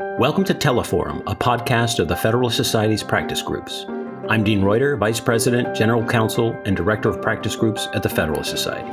[0.00, 3.86] Welcome to Teleforum, a podcast of the Federalist Society's practice groups.
[4.28, 8.50] I'm Dean Reuter, Vice President, General Counsel, and Director of Practice Groups at the Federalist
[8.50, 8.90] Society.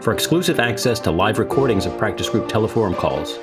[0.00, 3.38] For exclusive access to live recordings of practice group Teleforum calls,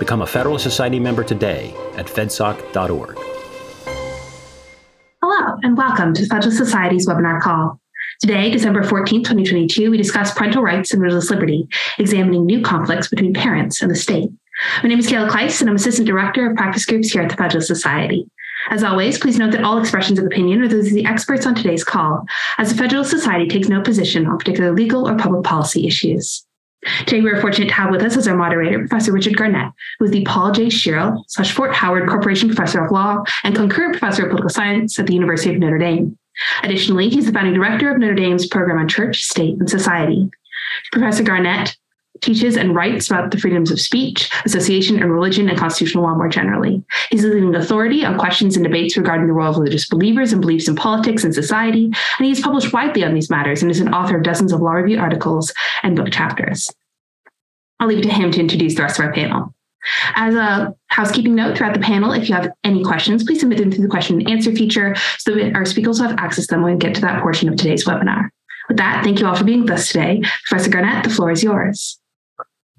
[0.00, 3.16] become a Federalist Society member today at fedsoc.org.
[5.22, 7.80] Hello, and welcome to the Federalist Society's webinar call.
[8.20, 13.32] Today, December 14, 2022, we discuss parental rights and religious liberty, examining new conflicts between
[13.32, 14.30] parents and the state.
[14.82, 17.36] My name is Kayla Kleiss, and I'm Assistant Director of Practice Groups here at the
[17.36, 18.28] Federal Society.
[18.70, 21.54] As always, please note that all expressions of opinion are those of the experts on
[21.54, 22.26] today's call,
[22.58, 26.44] as the Federal Society takes no position on particular legal or public policy issues.
[27.06, 30.06] Today, we are fortunate to have with us as our moderator, Professor Richard Garnett, who
[30.06, 30.66] is the Paul J.
[30.66, 35.06] Schierl slash Fort Howard Corporation Professor of Law and concurrent Professor of Political Science at
[35.06, 36.18] the University of Notre Dame.
[36.64, 40.30] Additionally, he's the founding director of Notre Dame's program on church, state, and society.
[40.92, 41.76] Professor Garnett
[42.20, 46.28] teaches and writes about the freedoms of speech, association, and religion and constitutional law more
[46.28, 46.82] generally.
[47.10, 50.40] He's a leading authority on questions and debates regarding the role of religious believers and
[50.40, 53.80] beliefs in politics and society, and he has published widely on these matters and is
[53.80, 55.52] an author of dozens of law review articles
[55.82, 56.68] and book chapters.
[57.80, 59.54] I'll leave it to him to introduce the rest of our panel.
[60.16, 63.70] As a housekeeping note throughout the panel, if you have any questions, please submit them
[63.70, 66.62] through the question and answer feature so that our speakers will have access to them
[66.62, 68.28] when we get to that portion of today's webinar.
[68.68, 70.22] With that, thank you all for being with us today.
[70.48, 71.98] Professor Garnett, the floor is yours.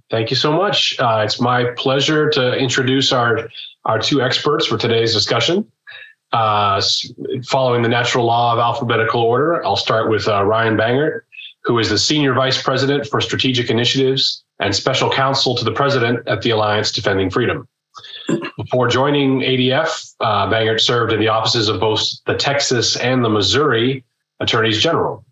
[0.10, 0.96] Thank you so much.
[1.00, 3.50] Uh, it's my pleasure to introduce our,
[3.86, 5.72] our two experts for today's discussion.
[6.32, 6.82] Uh,
[7.48, 11.22] following the natural law of alphabetical order, I'll start with uh, Ryan Bangert,
[11.64, 16.28] who is the Senior Vice President for Strategic Initiatives and Special Counsel to the President
[16.28, 17.68] at the Alliance Defending Freedom.
[18.58, 23.30] Before joining ADF, uh, Bangert served in the offices of both the Texas and the
[23.30, 24.04] Missouri
[24.40, 25.26] Attorneys General.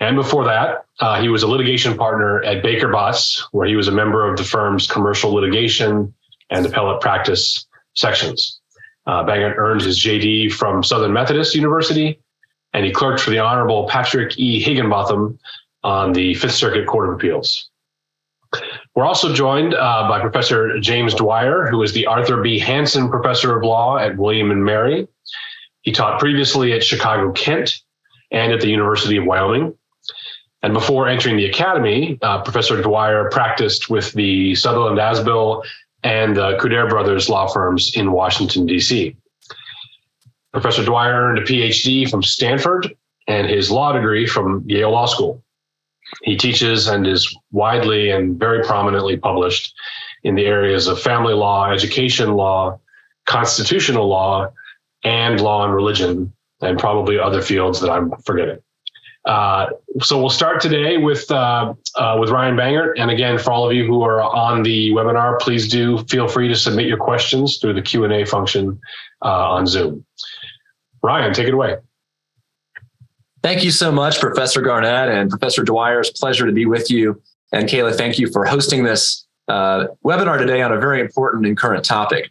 [0.00, 3.88] And before that, uh, he was a litigation partner at Baker Botts, where he was
[3.88, 6.14] a member of the firm's commercial litigation
[6.50, 8.60] and appellate practice sections.
[9.06, 12.20] Uh, Bangert earned his JD from Southern Methodist University,
[12.72, 14.60] and he clerked for the Honorable Patrick E.
[14.60, 15.38] Higginbotham
[15.82, 17.70] on the Fifth Circuit Court of Appeals.
[18.94, 22.58] We're also joined uh, by Professor James Dwyer, who is the Arthur B.
[22.58, 25.06] Hanson Professor of Law at William and Mary.
[25.82, 27.80] He taught previously at Chicago Kent
[28.30, 29.74] and at the University of Wyoming.
[30.62, 35.64] And before entering the academy, uh, Professor Dwyer practiced with the Sutherland Asbill
[36.02, 39.16] and the Coudert Brothers law firms in Washington, D.C.
[40.52, 42.94] Professor Dwyer earned a PhD from Stanford
[43.28, 45.42] and his law degree from Yale Law School.
[46.22, 49.74] He teaches and is widely and very prominently published
[50.24, 52.80] in the areas of family law, education law,
[53.26, 54.50] constitutional law,
[55.04, 58.58] and law and religion, and probably other fields that I'm forgetting.
[59.28, 59.68] Uh,
[60.00, 63.76] so we'll start today with uh, uh, with Ryan Bangert, and again, for all of
[63.76, 67.74] you who are on the webinar, please do feel free to submit your questions through
[67.74, 68.80] the Q and A function
[69.22, 70.02] uh, on Zoom.
[71.02, 71.76] Ryan, take it away.
[73.42, 76.00] Thank you so much, Professor Garnett and Professor Dwyer.
[76.00, 77.20] It's a pleasure to be with you.
[77.52, 81.56] And Kayla, thank you for hosting this uh, webinar today on a very important and
[81.56, 82.30] current topic.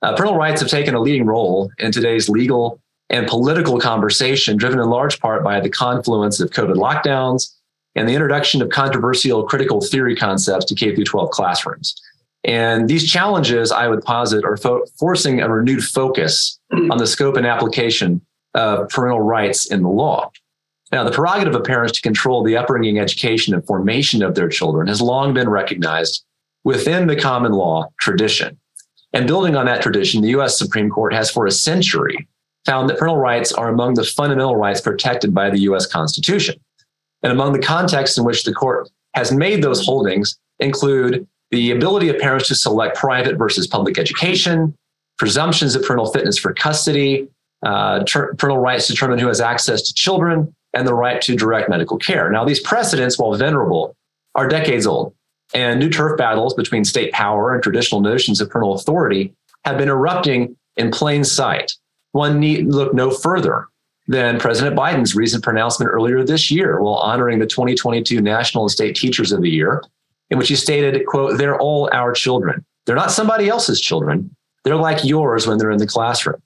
[0.00, 4.88] Parental rights have taken a leading role in today's legal and political conversation, driven in
[4.88, 7.52] large part by the confluence of COVID lockdowns
[7.96, 12.00] and the introduction of controversial critical theory concepts to K 12 classrooms.
[12.44, 17.36] And these challenges, I would posit, are fo- forcing a renewed focus on the scope
[17.36, 20.30] and application of parental rights in the law.
[20.92, 24.88] Now, the prerogative of parents to control the upbringing, education, and formation of their children
[24.88, 26.24] has long been recognized
[26.64, 28.58] within the common law tradition.
[29.12, 32.28] And building on that tradition, the US Supreme Court has for a century
[32.66, 36.56] found that parental rights are among the fundamental rights protected by the US Constitution.
[37.22, 42.08] And among the contexts in which the court has made those holdings include the ability
[42.08, 44.74] of parents to select private versus public education,
[45.18, 47.28] presumptions of parental fitness for custody,
[47.64, 51.34] uh, ter- parental rights to determine who has access to children, and the right to
[51.34, 52.30] direct medical care.
[52.30, 53.96] Now, these precedents, while venerable,
[54.34, 55.14] are decades old,
[55.52, 59.34] and new turf battles between state power and traditional notions of parental authority
[59.64, 61.72] have been erupting in plain sight.
[62.12, 63.66] One need look no further
[64.08, 68.96] than President Biden's recent pronouncement earlier this year while honoring the 2022 National and State
[68.96, 69.82] Teachers of the Year,
[70.30, 72.64] in which he stated, quote, they're all our children.
[72.86, 74.34] They're not somebody else's children.
[74.64, 76.42] They're like yours when they're in the classroom.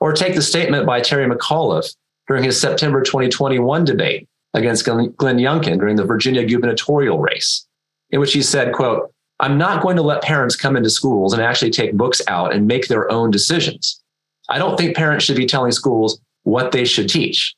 [0.00, 1.94] Or take the statement by Terry McAuliffe
[2.26, 7.66] during his September 2021 debate against Glenn Youngkin during the Virginia gubernatorial race,
[8.10, 11.42] in which he said, quote, I'm not going to let parents come into schools and
[11.42, 14.02] actually take books out and make their own decisions.
[14.50, 17.54] I don't think parents should be telling schools what they should teach.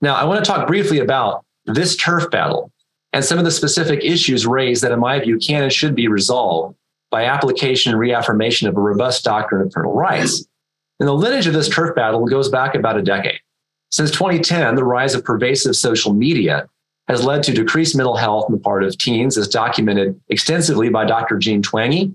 [0.00, 2.70] Now, I want to talk briefly about this turf battle
[3.12, 6.08] and some of the specific issues raised that, in my view, can and should be
[6.08, 6.76] resolved
[7.10, 10.46] by application and reaffirmation of a robust doctrine of parental rights.
[11.00, 13.40] And the lineage of this turf battle goes back about a decade.
[13.90, 16.68] Since 2010, the rise of pervasive social media
[17.08, 21.06] has led to decreased mental health on the part of teens, as documented extensively by
[21.06, 21.38] Dr.
[21.38, 22.12] Jean Twenge.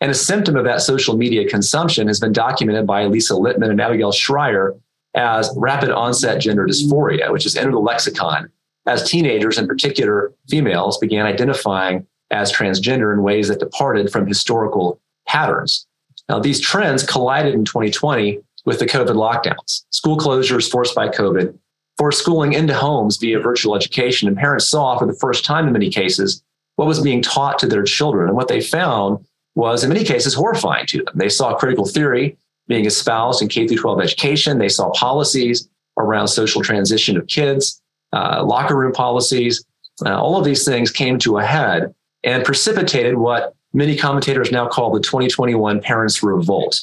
[0.00, 3.80] And a symptom of that social media consumption has been documented by Lisa Littman and
[3.80, 4.74] Abigail Shrier
[5.14, 8.50] as rapid onset gender dysphoria, which has entered the lexicon
[8.86, 15.00] as teenagers, in particular females, began identifying as transgender in ways that departed from historical
[15.26, 15.86] patterns.
[16.28, 21.56] Now, these trends collided in 2020 with the COVID lockdowns, school closures forced by COVID,
[21.98, 25.72] forced schooling into homes via virtual education, and parents saw for the first time in
[25.72, 26.42] many cases
[26.76, 28.28] what was being taught to their children.
[28.28, 29.24] And what they found
[29.54, 31.14] was, in many cases, horrifying to them.
[31.14, 32.36] They saw critical theory
[32.68, 34.58] being espoused in K through 12 education.
[34.58, 35.68] They saw policies
[35.98, 37.80] around social transition of kids,
[38.12, 39.64] uh, locker room policies.
[40.04, 41.94] Uh, all of these things came to a head
[42.24, 46.80] and precipitated what many commentators now call the 2021 Parents Revolt.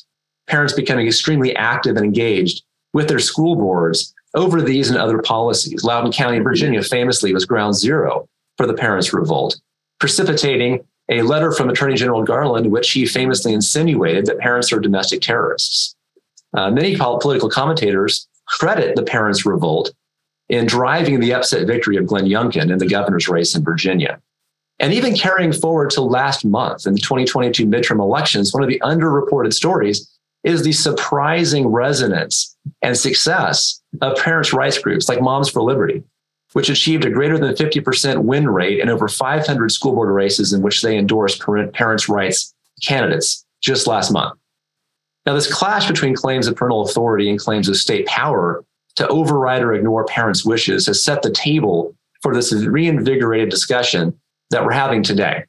[0.48, 5.84] Parents becoming extremely active and engaged with their school boards over these and other policies.
[5.84, 8.28] Loudoun County, Virginia, famously was ground zero
[8.58, 9.60] for the Parents Revolt,
[10.00, 15.22] precipitating a letter from Attorney General Garland, which he famously insinuated that parents are domestic
[15.22, 15.96] terrorists.
[16.54, 19.94] Uh, many political commentators credit the Parents Revolt
[20.50, 24.20] in driving the upset victory of Glenn Youngkin in the governor's race in Virginia.
[24.80, 28.82] And even carrying forward to last month in the 2022 midterm elections, one of the
[28.84, 30.10] underreported stories
[30.44, 36.04] is the surprising resonance and success of parents' rights groups like Moms for Liberty,
[36.54, 40.62] which achieved a greater than 50% win rate in over 500 school board races in
[40.62, 42.54] which they endorsed parents' rights
[42.84, 44.38] candidates just last month.
[45.26, 48.64] Now, this clash between claims of parental authority and claims of state power
[48.96, 54.18] to override or ignore parents' wishes has set the table for this reinvigorated discussion
[54.50, 55.44] that we're having today.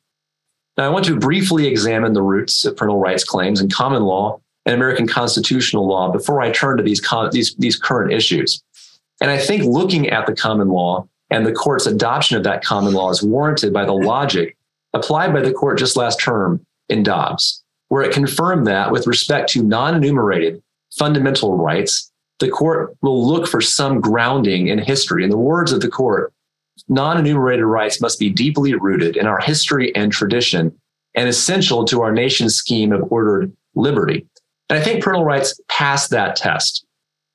[0.76, 4.40] Now, I want to briefly examine the roots of parental rights claims in common law
[4.66, 7.00] and American constitutional law before I turn to these,
[7.32, 8.62] these, these current issues.
[9.20, 12.94] And I think looking at the common law and the court's adoption of that common
[12.94, 14.56] law is warranted by the logic
[14.94, 19.50] applied by the court just last term in Dobbs, where it confirmed that with respect
[19.50, 20.62] to non enumerated
[20.98, 25.24] fundamental rights, the court will look for some grounding in history.
[25.24, 26.32] In the words of the court,
[26.88, 30.72] non enumerated rights must be deeply rooted in our history and tradition
[31.14, 34.26] and essential to our nation's scheme of ordered liberty.
[34.70, 36.86] And I think parental rights pass that test.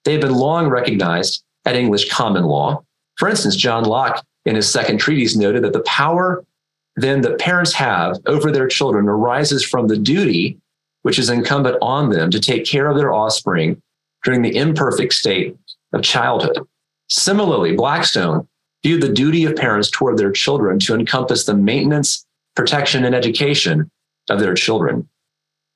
[0.06, 2.84] They've been long recognized at English common law.
[3.18, 6.44] For instance, John Locke in his second treatise noted that the power
[6.96, 10.60] then that parents have over their children arises from the duty
[11.04, 13.82] which is incumbent on them to take care of their offspring
[14.24, 15.56] during the imperfect state
[15.92, 16.58] of childhood.
[17.10, 18.48] Similarly, Blackstone
[18.84, 22.26] viewed the duty of parents toward their children to encompass the maintenance,
[22.56, 23.92] protection, and education
[24.30, 25.08] of their children.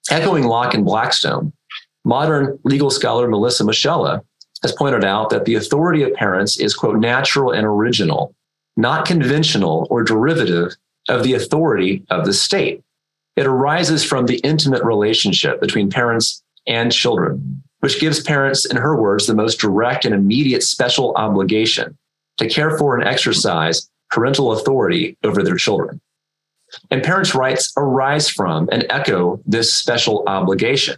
[0.09, 1.51] Echoing Locke and Blackstone,
[2.05, 4.21] modern legal scholar Melissa Moschella
[4.62, 8.33] has pointed out that the authority of parents is, quote, natural and original,
[8.75, 10.75] not conventional or derivative
[11.09, 12.83] of the authority of the state.
[13.36, 19.00] It arises from the intimate relationship between parents and children, which gives parents, in her
[19.00, 21.98] words, the most direct and immediate special obligation
[22.38, 26.01] to care for and exercise parental authority over their children.
[26.92, 30.98] And parents' rights arise from and echo this special obligation.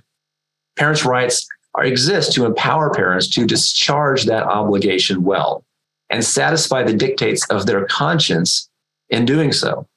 [0.77, 5.63] Parents' rights exist to empower parents to discharge that obligation well
[6.09, 8.69] and satisfy the dictates of their conscience
[9.09, 9.87] in doing so.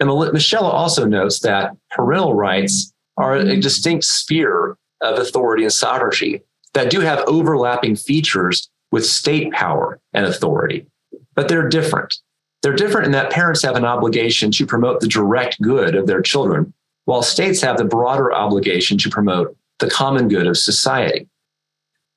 [0.00, 6.42] And Moschella also notes that parental rights are a distinct sphere of authority and sovereignty
[6.72, 10.86] that do have overlapping features with state power and authority,
[11.34, 12.14] but they're different.
[12.62, 16.22] They're different in that parents have an obligation to promote the direct good of their
[16.22, 16.72] children,
[17.04, 21.28] while states have the broader obligation to promote the common good of society.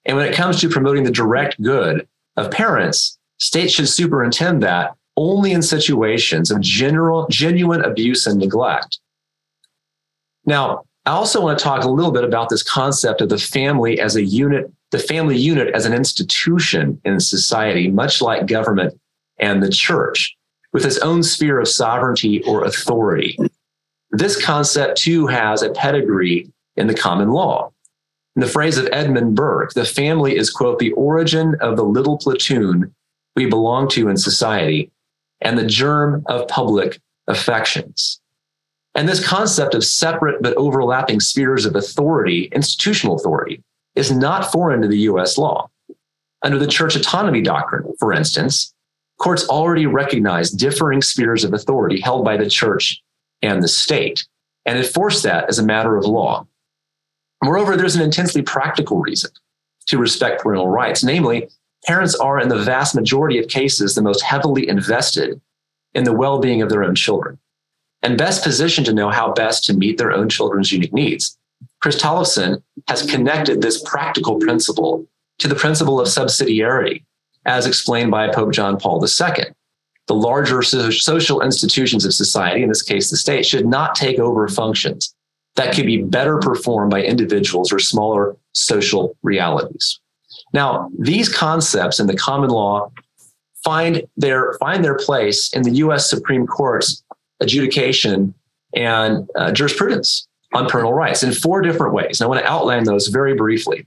[0.06, 4.96] And when it comes to promoting the direct good of parents, states should superintend that
[5.18, 9.00] only in situations of general, genuine abuse and neglect.
[10.46, 14.00] Now, I also want to talk a little bit about this concept of the family
[14.00, 19.00] as a unit, the family unit as an institution in society, much like government
[19.40, 20.38] and the church,
[20.74, 23.38] with its own sphere of sovereignty or authority.
[24.12, 27.72] This concept too has a pedigree in the common law.
[28.36, 32.18] In the phrase of Edmund Burke, the family is, quote, the origin of the little
[32.18, 32.94] platoon
[33.36, 34.92] we belong to in society
[35.42, 38.20] and the germ of public affections.
[38.96, 43.64] And this concept of separate but overlapping spheres of authority, institutional authority,
[43.96, 45.70] is not foreign to the US law.
[46.44, 48.74] Under the church autonomy doctrine, for instance,
[49.20, 53.02] courts already recognize differing spheres of authority held by the church
[53.42, 54.28] and the state.
[54.66, 56.46] and enforce that as a matter of law.
[57.44, 59.32] Moreover, there's an intensely practical reason
[59.88, 61.50] to respect parental rights, namely,
[61.86, 65.40] parents are in the vast majority of cases the most heavily invested
[65.94, 67.40] in the well being of their own children
[68.04, 71.38] and best positioned to know how best to meet their own children's unique needs.
[71.82, 75.06] Chris Tollefsen has connected this practical principle
[75.40, 77.04] to the principle of subsidiarity,
[77.46, 79.46] as explained by Pope John Paul II.
[80.08, 84.48] The larger social institutions of society, in this case the state, should not take over
[84.48, 85.14] functions
[85.58, 90.00] that could be better performed by individuals or smaller social realities.
[90.54, 92.92] Now, these concepts in the common law
[93.64, 96.10] find their find their place in the U.S.
[96.10, 97.04] Supreme Court's
[97.42, 98.34] adjudication
[98.76, 102.22] and uh, jurisprudence on parental rights in four different ways.
[102.22, 103.86] And I want to outline those very briefly.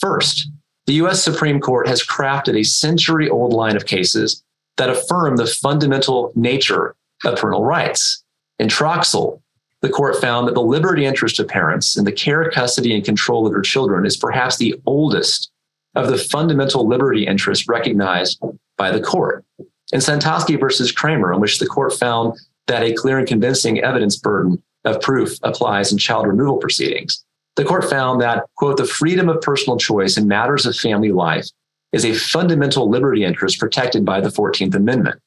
[0.00, 0.50] First,
[0.86, 4.42] the US Supreme Court has crafted a century old line of cases
[4.76, 6.94] that affirm the fundamental nature
[7.24, 8.22] of parental rights.
[8.58, 9.40] In Troxel,
[9.82, 13.46] the court found that the liberty interest of parents in the care, custody, and control
[13.46, 15.50] of their children is perhaps the oldest
[15.94, 18.40] of the fundamental liberty interests recognized
[18.76, 19.44] by the court.
[19.92, 24.16] In Santosky versus Kramer, in which the court found that a clear and convincing evidence
[24.16, 27.24] burden of proof applies in child removal proceedings.
[27.56, 31.46] The court found that, quote, the freedom of personal choice in matters of family life
[31.92, 35.20] is a fundamental liberty interest protected by the 14th Amendment.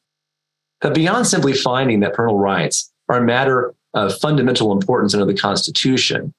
[0.82, 5.39] But beyond simply finding that parental rights are a matter of fundamental importance under the
[5.39, 6.34] Constitution,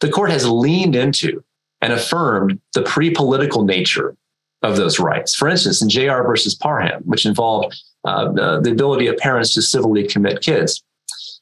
[0.00, 1.42] the court has leaned into
[1.80, 4.16] and affirmed the pre political nature
[4.62, 5.34] of those rights.
[5.34, 10.06] For instance, in JR versus Parham, which involved uh, the ability of parents to civilly
[10.06, 10.82] commit kids.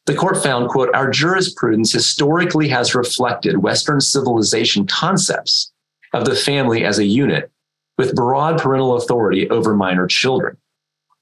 [0.06, 5.72] The court found, quote, our jurisprudence historically has reflected Western civilization concepts
[6.12, 7.50] of the family as a unit
[7.98, 10.56] with broad parental authority over minor children.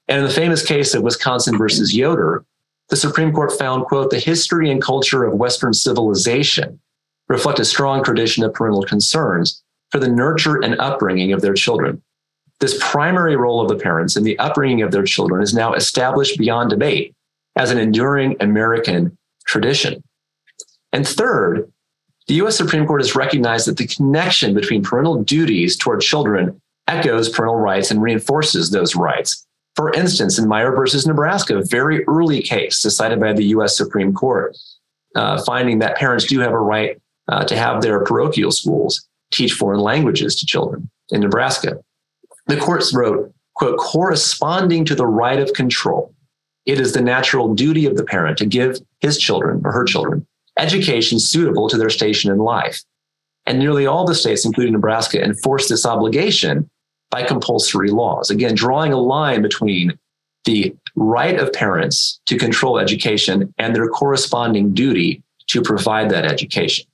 [0.07, 2.43] And in the famous case of Wisconsin versus Yoder,
[2.91, 6.77] the Supreme Court found, quote, the history and culture of Western civilization
[7.29, 12.01] reflect a strong tradition of parental concerns for the nurture and upbringing of their children.
[12.59, 16.37] This primary role of the parents in the upbringing of their children is now established
[16.37, 17.15] beyond debate
[17.55, 19.17] as an enduring American
[19.47, 20.03] tradition.
[20.91, 21.71] And third,
[22.27, 27.29] the US Supreme Court has recognized that the connection between parental duties toward children echoes
[27.29, 29.47] parental rights and reinforces those rights.
[29.75, 34.13] For instance, in Meyer versus Nebraska, a very early case decided by the US Supreme
[34.13, 34.57] Court,
[35.15, 39.53] uh, finding that parents do have a right uh, to have their parochial schools teach
[39.53, 41.79] foreign languages to children in Nebraska.
[42.47, 46.13] The courts wrote, quote, corresponding to the right of control,
[46.65, 50.25] it is the natural duty of the parent to give his children or her children
[50.59, 52.81] education suitable to their station in life.
[53.45, 56.69] And nearly all the states, including Nebraska, enforce this obligation
[57.11, 58.31] by compulsory laws.
[58.31, 59.99] Again, drawing a line between
[60.45, 66.85] the right of parents to control education and their corresponding duty to provide that education.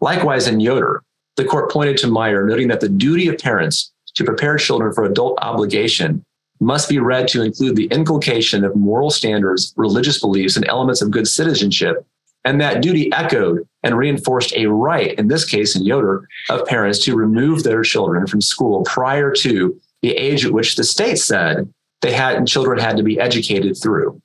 [0.00, 1.02] Likewise, in Yoder,
[1.36, 5.04] the court pointed to Meyer, noting that the duty of parents to prepare children for
[5.04, 6.24] adult obligation
[6.60, 11.10] must be read to include the inculcation of moral standards, religious beliefs, and elements of
[11.10, 12.04] good citizenship.
[12.44, 16.98] And that duty echoed and reinforced a right, in this case in Yoder, of parents
[17.04, 21.72] to remove their children from school prior to the age at which the state said
[22.02, 24.20] they had children had to be educated through.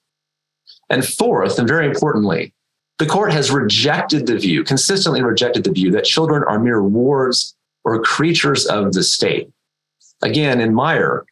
[0.90, 2.54] And fourth, and very importantly,
[3.00, 7.56] the court has rejected the view, consistently rejected the view that children are mere wards
[7.86, 9.50] or creatures of the state
[10.22, 11.26] again, in Meyer,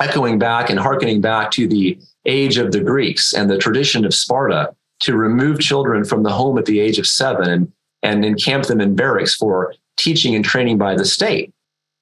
[0.00, 4.14] echoing back and hearkening back to the age of the Greeks and the tradition of
[4.14, 8.66] Sparta to remove children from the home at the age of seven and, and encamp
[8.66, 11.52] them in barracks for teaching and training by the state.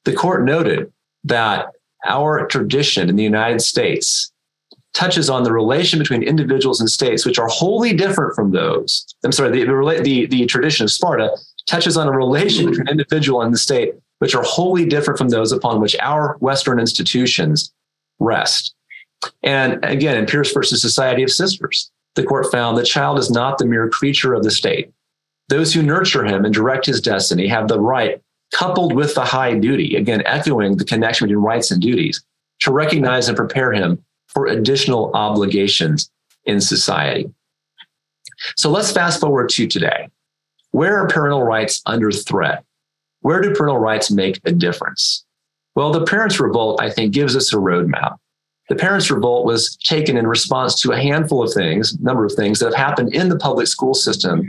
[0.05, 0.93] The court noted
[1.25, 1.67] that
[2.07, 4.33] our tradition in the United States
[4.95, 9.07] touches on the relation between individuals and states, which are wholly different from those.
[9.25, 11.37] I'm sorry, the, the, the tradition of Sparta
[11.67, 15.53] touches on a relation between individual and the state which are wholly different from those
[15.53, 17.73] upon which our Western institutions
[18.19, 18.75] rest.
[19.43, 23.59] And again, in Pierce versus Society of Sisters, the court found the child is not
[23.59, 24.91] the mere creature of the state.
[25.49, 28.21] Those who nurture him and direct his destiny have the right,
[28.53, 32.25] coupled with the high duty, again, echoing the connection between rights and duties,
[32.61, 36.11] to recognize and prepare him for additional obligations
[36.45, 37.31] in society.
[38.57, 40.09] So let's fast forward to today.
[40.73, 42.65] Where are parental rights under threat?
[43.21, 45.25] Where do parental rights make a difference?
[45.75, 48.17] Well, the Parents' Revolt, I think, gives us a roadmap.
[48.69, 52.59] The Parents' Revolt was taken in response to a handful of things, number of things
[52.59, 54.43] that have happened in the public school system,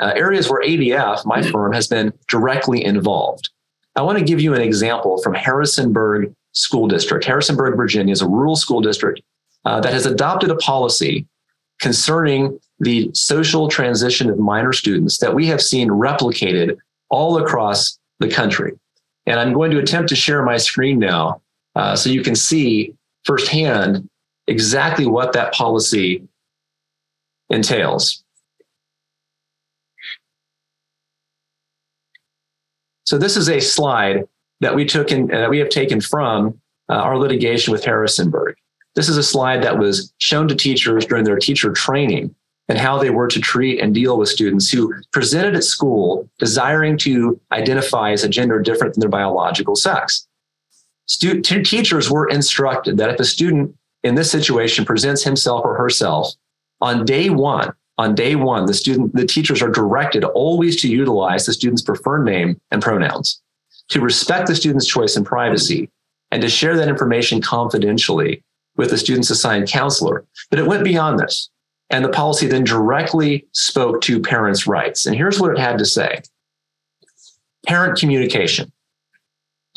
[0.00, 3.50] uh, areas where ADF, my firm, has been directly involved.
[3.96, 7.24] I want to give you an example from Harrisonburg School District.
[7.24, 9.20] Harrisonburg, Virginia is a rural school district
[9.64, 11.26] uh, that has adopted a policy
[11.80, 16.76] concerning the social transition of minor students that we have seen replicated
[17.10, 18.72] all across the country.
[19.26, 21.42] And I'm going to attempt to share my screen now
[21.74, 22.94] uh, so you can see
[23.28, 24.08] firsthand
[24.46, 26.26] exactly what that policy
[27.50, 28.24] entails.
[33.04, 34.24] So this is a slide
[34.60, 38.56] that we took in, that we have taken from uh, our litigation with Harrisonburg.
[38.94, 42.34] This is a slide that was shown to teachers during their teacher training
[42.68, 46.98] and how they were to treat and deal with students who presented at school desiring
[46.98, 50.27] to identify as a gender different than their biological sex.
[51.08, 53.74] Stu- teachers were instructed that if a student
[54.04, 56.32] in this situation presents himself or herself
[56.80, 61.46] on day one, on day one, the student, the teachers are directed always to utilize
[61.46, 63.40] the student's preferred name and pronouns,
[63.88, 65.90] to respect the student's choice and privacy,
[66.30, 68.44] and to share that information confidentially
[68.76, 70.24] with the student's assigned counselor.
[70.50, 71.50] But it went beyond this.
[71.90, 75.06] And the policy then directly spoke to parents' rights.
[75.06, 76.20] And here's what it had to say
[77.66, 78.70] parent communication.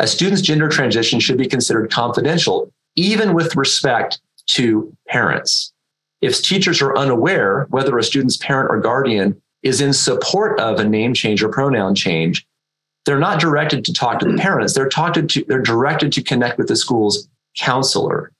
[0.02, 5.74] A student's gender transition should be considered confidential, even with respect to parents.
[6.22, 10.90] If teachers are unaware whether a student's parent or guardian is in support of a
[10.90, 12.48] name change or pronoun change,
[13.06, 14.74] they're not directed to talk to the parents.
[14.74, 18.32] They're talked to, they're directed to connect with the school's counselor.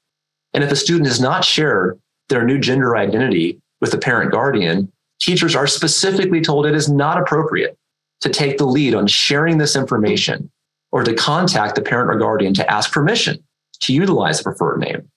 [0.56, 2.00] And if a student has not shared
[2.30, 7.20] their new gender identity with the parent guardian, teachers are specifically told it is not
[7.20, 7.78] appropriate
[8.22, 10.50] to take the lead on sharing this information
[10.92, 13.42] or to contact the parent or guardian to ask permission
[13.82, 15.10] to utilize the preferred name.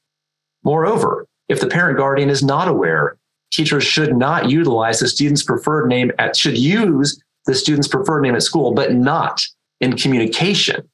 [0.63, 3.19] Moreover, if the parent guardian is not aware,
[3.53, 8.35] teachers should not utilize the student's preferred name at, should use the student's preferred name
[8.35, 9.43] at school, but not
[9.81, 10.89] in communication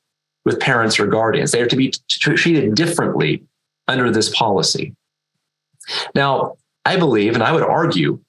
[0.45, 1.53] with parents or guardians.
[1.53, 3.45] They are to be t- treated differently
[3.87, 4.95] under this policy.
[6.15, 8.21] Now, I believe, and I would argue,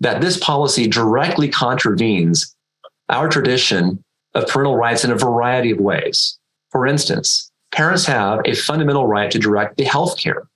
[0.00, 2.54] that this policy directly contravenes
[3.08, 4.02] our tradition
[4.34, 6.38] of parental rights in a variety of ways.
[6.70, 10.48] For instance, parents have a fundamental right to direct the health care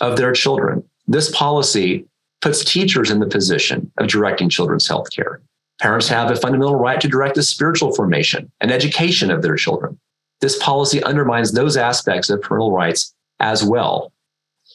[0.00, 0.84] of their children.
[1.06, 2.06] This policy
[2.40, 5.40] puts teachers in the position of directing children's health care.
[5.80, 9.98] Parents have a fundamental right to direct the spiritual formation and education of their children.
[10.40, 14.12] This policy undermines those aspects of parental rights as well.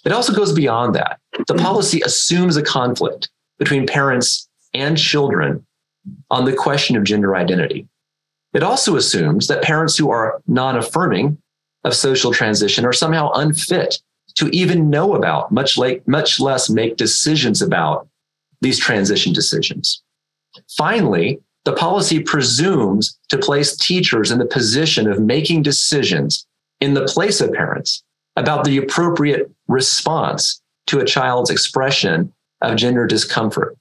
[0.06, 1.20] It also goes beyond that.
[1.48, 3.30] The policy assumes a conflict
[3.60, 5.66] between parents and children
[6.30, 7.88] on the question of gender identity.
[8.54, 11.38] It also assumes that parents who are non affirming
[11.84, 14.02] of social transition are somehow unfit
[14.36, 18.08] to even know about, much, like, much less make decisions about
[18.62, 20.02] these transition decisions.
[20.78, 26.48] Finally, the policy presumes to place teachers in the position of making decisions
[26.80, 28.04] in the place of parents
[28.36, 32.32] about the appropriate response to a child's expression
[32.62, 33.78] of gender discomfort.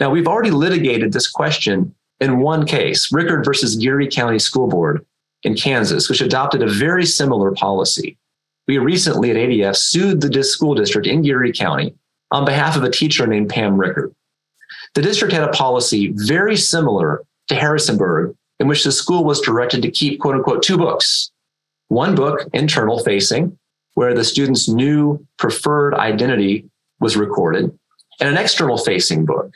[0.00, 5.04] Now, we've already litigated this question in one case, Ricard versus Geary County School Board
[5.42, 8.16] in Kansas, which adopted a very similar policy.
[8.66, 11.94] We recently at ADF sued the school district in Geary County
[12.30, 14.12] on behalf of a teacher named Pam Ricard.
[14.94, 19.82] The district had a policy very similar to Harrisonburg, in which the school was directed
[19.82, 21.30] to keep, quote unquote, two books
[21.88, 23.56] one book, internal facing,
[23.94, 26.64] where the student's new preferred identity
[26.98, 27.64] was recorded,
[28.20, 29.52] and an external facing book,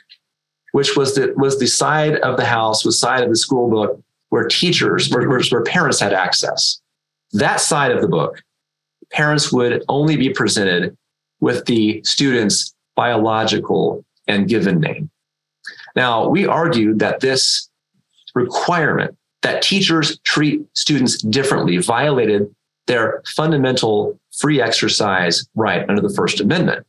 [0.71, 4.01] which was the, was the side of the house, was side of the school book
[4.29, 6.81] where teachers, where, where parents had access.
[7.33, 8.41] That side of the book,
[9.11, 10.97] parents would only be presented
[11.39, 15.09] with the student's biological and given name.
[15.95, 17.69] Now, we argued that this
[18.33, 22.53] requirement that teachers treat students differently violated
[22.87, 26.85] their fundamental free exercise right under the First Amendment.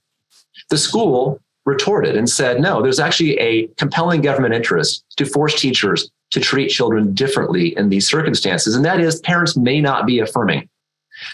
[0.70, 6.10] The school retorted and said, no, there's actually a compelling government interest to force teachers
[6.30, 8.74] to treat children differently in these circumstances.
[8.74, 10.68] And that is, parents may not be affirming.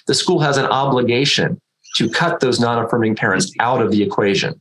[0.07, 1.61] The school has an obligation
[1.97, 4.61] to cut those non affirming parents out of the equation.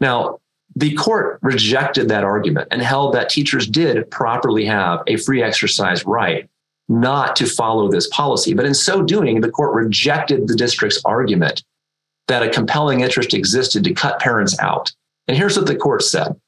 [0.00, 0.38] Now,
[0.74, 6.04] the court rejected that argument and held that teachers did properly have a free exercise
[6.04, 6.48] right
[6.88, 8.54] not to follow this policy.
[8.54, 11.64] But in so doing, the court rejected the district's argument
[12.28, 14.92] that a compelling interest existed to cut parents out.
[15.28, 16.38] And here's what the court said.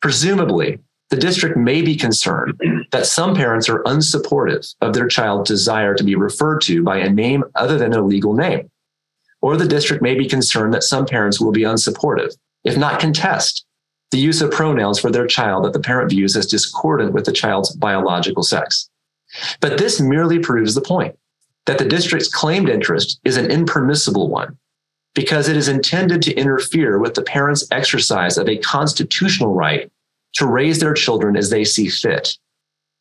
[0.00, 0.78] Presumably,
[1.10, 6.04] the district may be concerned that some parents are unsupportive of their child's desire to
[6.04, 8.70] be referred to by a name other than a legal name.
[9.40, 13.64] Or the district may be concerned that some parents will be unsupportive, if not contest,
[14.10, 17.32] the use of pronouns for their child that the parent views as discordant with the
[17.32, 18.88] child's biological sex.
[19.60, 21.16] But this merely proves the point
[21.66, 24.56] that the district's claimed interest is an impermissible one
[25.16, 29.90] because it is intended to interfere with the parents' exercise of a constitutional right
[30.34, 32.36] to raise their children as they see fit.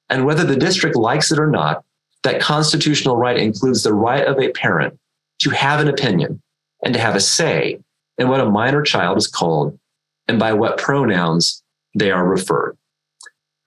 [0.09, 1.83] And whether the district likes it or not,
[2.23, 4.97] that constitutional right includes the right of a parent
[5.39, 6.41] to have an opinion
[6.85, 7.79] and to have a say
[8.17, 9.77] in what a minor child is called
[10.29, 11.61] and by what pronouns
[11.95, 12.77] they are referred.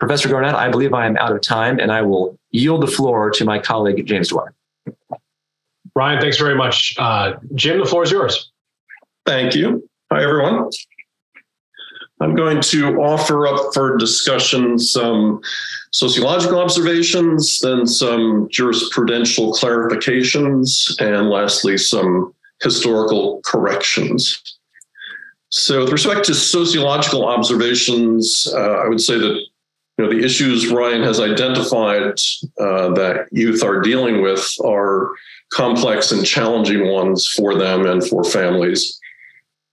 [0.00, 3.30] Professor Garnett, I believe I am out of time and I will yield the floor
[3.30, 4.54] to my colleague, James Dwyer.
[5.98, 6.94] Ryan, thanks very much.
[6.96, 8.52] Uh, Jim, the floor is yours.
[9.26, 9.88] Thank you.
[10.12, 10.70] Hi, everyone.
[12.20, 15.40] I'm going to offer up for discussion some
[15.90, 22.32] sociological observations, then some jurisprudential clarifications, and lastly, some
[22.62, 24.40] historical corrections.
[25.48, 29.34] So, with respect to sociological observations, uh, I would say that
[29.98, 32.12] you know the issues Ryan has identified
[32.60, 35.10] uh, that youth are dealing with are
[35.52, 38.98] complex and challenging ones for them and for families.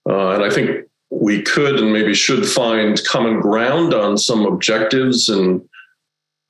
[0.08, 5.28] Uh, and I think we could and maybe should find common ground on some objectives
[5.28, 5.66] in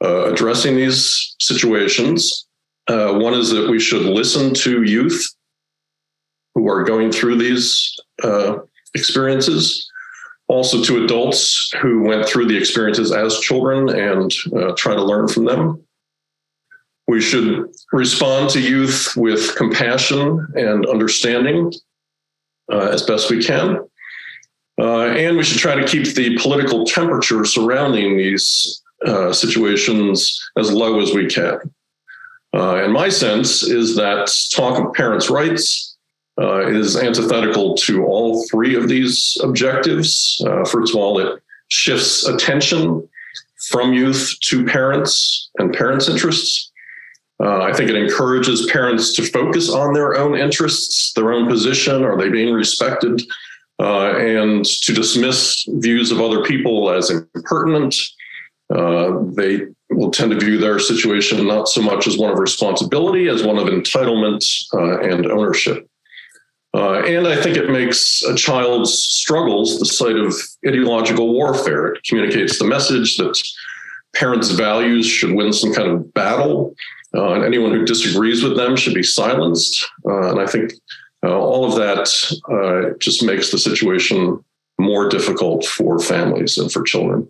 [0.03, 2.47] uh, addressing these situations.
[2.89, 5.35] Uh, one is that we should listen to youth
[6.55, 8.59] who are going through these uh,
[8.95, 9.91] experiences,
[10.49, 15.29] also to adults who went through the experiences as children and uh, try to learn
[15.29, 15.86] from them.
[17.09, 21.73] We should respond to youth with compassion and understanding
[22.73, 23.79] uh, as best we can.
[24.79, 30.73] Uh, and we should try to keep the political temperature surrounding these uh, situations as
[30.73, 31.59] low as we can.
[32.55, 35.97] Uh, and my sense is that talk of parents' rights
[36.41, 40.43] uh, is antithetical to all three of these objectives.
[40.47, 43.09] Uh, first of all, it shifts attention
[43.69, 46.73] from youth to parents and parents' interests.
[47.43, 52.03] Uh, I think it encourages parents to focus on their own interests, their own position.
[52.03, 53.23] Are they being respected?
[53.79, 57.95] Uh, and to dismiss views of other people as impertinent.
[58.75, 63.29] Uh, they will tend to view their situation not so much as one of responsibility
[63.29, 65.89] as one of entitlement uh, and ownership.
[66.75, 70.35] Uh, and I think it makes a child's struggles the site of
[70.67, 71.87] ideological warfare.
[71.95, 73.41] It communicates the message that
[74.15, 76.75] parents' values should win some kind of battle,
[77.17, 79.89] uh, and anyone who disagrees with them should be silenced.
[80.07, 80.73] Uh, and I think
[81.25, 82.09] uh, all of that
[82.53, 84.45] uh, just makes the situation
[84.79, 87.29] more difficult for families and for children.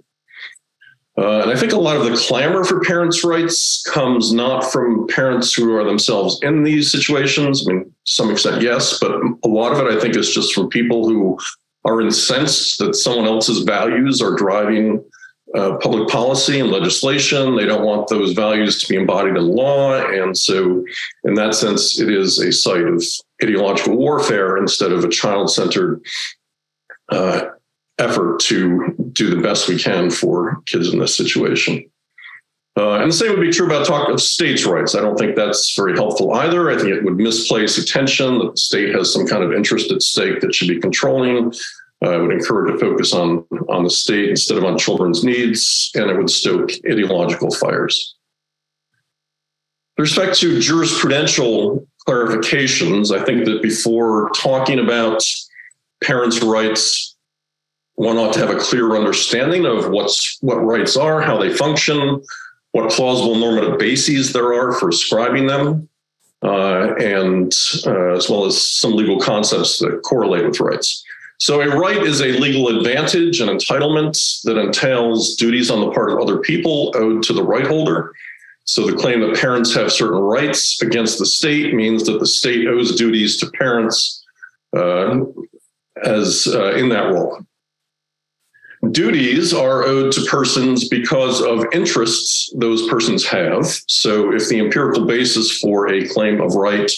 [1.18, 5.06] Uh, and I think a lot of the clamor for parents' rights comes not from
[5.06, 7.66] parents who are themselves in these situations.
[7.66, 10.52] I mean, to some extent, yes, but a lot of it I think is just
[10.52, 11.38] from people who
[11.86, 15.02] are incensed that someone else's values are driving
[15.56, 17.56] uh, public policy and legislation.
[17.56, 19.94] They don't want those values to be embodied in law.
[19.94, 20.84] And so,
[21.24, 23.02] in that sense, it is a site of
[23.42, 26.04] ideological warfare instead of a child centered
[27.10, 27.46] uh,
[27.98, 31.90] effort to do the best we can for kids in this situation.
[32.78, 34.94] Uh, and the same would be true about talk of states' rights.
[34.94, 36.70] I don't think that's very helpful either.
[36.70, 40.02] I think it would misplace attention that the state has some kind of interest at
[40.02, 41.54] stake that should be controlling.
[42.06, 45.90] Uh, I would encourage a focus on, on the state instead of on children's needs,
[45.96, 48.14] and it would stoke ideological fires.
[49.96, 55.20] With respect to jurisprudential clarifications, I think that before talking about
[56.04, 57.16] parents' rights,
[57.94, 62.22] one ought to have a clear understanding of what's what rights are, how they function,
[62.72, 65.88] what plausible normative bases there are for ascribing them,
[66.44, 67.52] uh, and
[67.86, 71.05] uh, as well as some legal concepts that correlate with rights.
[71.38, 76.10] So, a right is a legal advantage, an entitlement that entails duties on the part
[76.10, 78.12] of other people owed to the right holder.
[78.64, 82.66] So, the claim that parents have certain rights against the state means that the state
[82.66, 84.24] owes duties to parents
[84.74, 85.20] uh,
[86.02, 87.38] as uh, in that role.
[88.90, 93.66] Duties are owed to persons because of interests those persons have.
[93.88, 96.90] So, if the empirical basis for a claim of right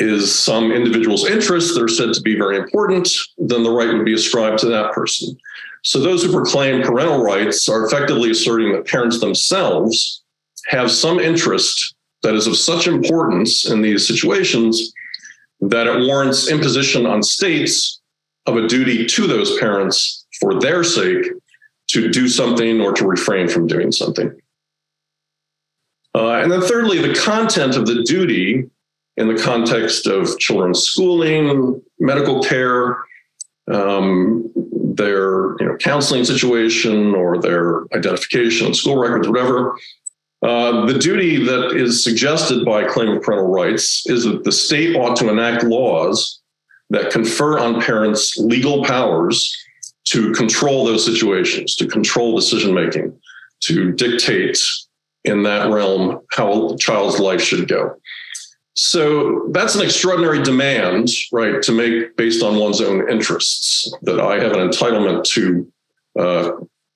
[0.00, 3.08] is some individual's interests that are said to be very important,
[3.38, 5.36] then the right would be ascribed to that person.
[5.82, 10.22] So those who proclaim parental rights are effectively asserting that parents themselves
[10.66, 14.92] have some interest that is of such importance in these situations
[15.60, 18.00] that it warrants imposition on states
[18.46, 21.26] of a duty to those parents for their sake
[21.88, 24.30] to do something or to refrain from doing something.
[26.14, 28.68] Uh, and then, thirdly, the content of the duty
[29.16, 32.96] in the context of children's schooling, medical care,
[33.70, 34.50] um,
[34.94, 39.76] their you know, counseling situation, or their identification school records, whatever.
[40.42, 44.96] Uh, the duty that is suggested by claim of parental rights is that the state
[44.96, 46.40] ought to enact laws
[46.88, 49.54] that confer on parents legal powers
[50.04, 53.16] to control those situations, to control decision making,
[53.60, 54.58] to dictate
[55.24, 57.94] in that realm how a child's life should go.
[58.74, 64.40] So that's an extraordinary demand, right, to make based on one's own interests, that I
[64.40, 65.72] have an entitlement to
[66.18, 66.52] uh,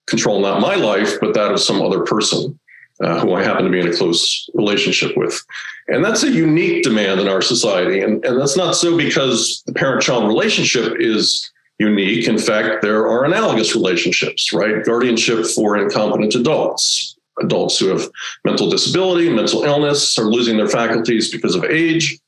[0.07, 2.59] control not my life, but that of some other person
[3.03, 5.41] uh, who I happen to be in a close relationship with.
[5.89, 8.01] And that's a unique demand in our society.
[8.01, 12.29] And, and that's not so because the parent child relationship is unique.
[12.29, 14.85] In fact, there are analogous relationships, right?
[14.85, 18.09] Guardianship for incompetent adults, adults who have
[18.45, 22.19] mental disability, mental illness, are losing their faculties because of age,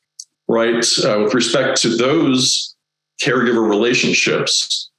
[0.48, 0.84] right?
[1.04, 2.76] Uh, with respect to those
[3.20, 4.90] caregiver relationships,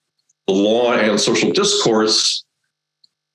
[0.47, 2.43] the law and social discourse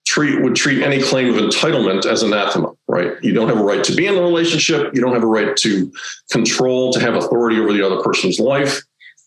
[0.06, 3.12] treat would treat any claim of entitlement as anathema, right?
[3.22, 4.94] You don't have a right to be in a relationship.
[4.94, 5.92] You don't have a right to
[6.30, 8.80] control, to have authority over the other person's life.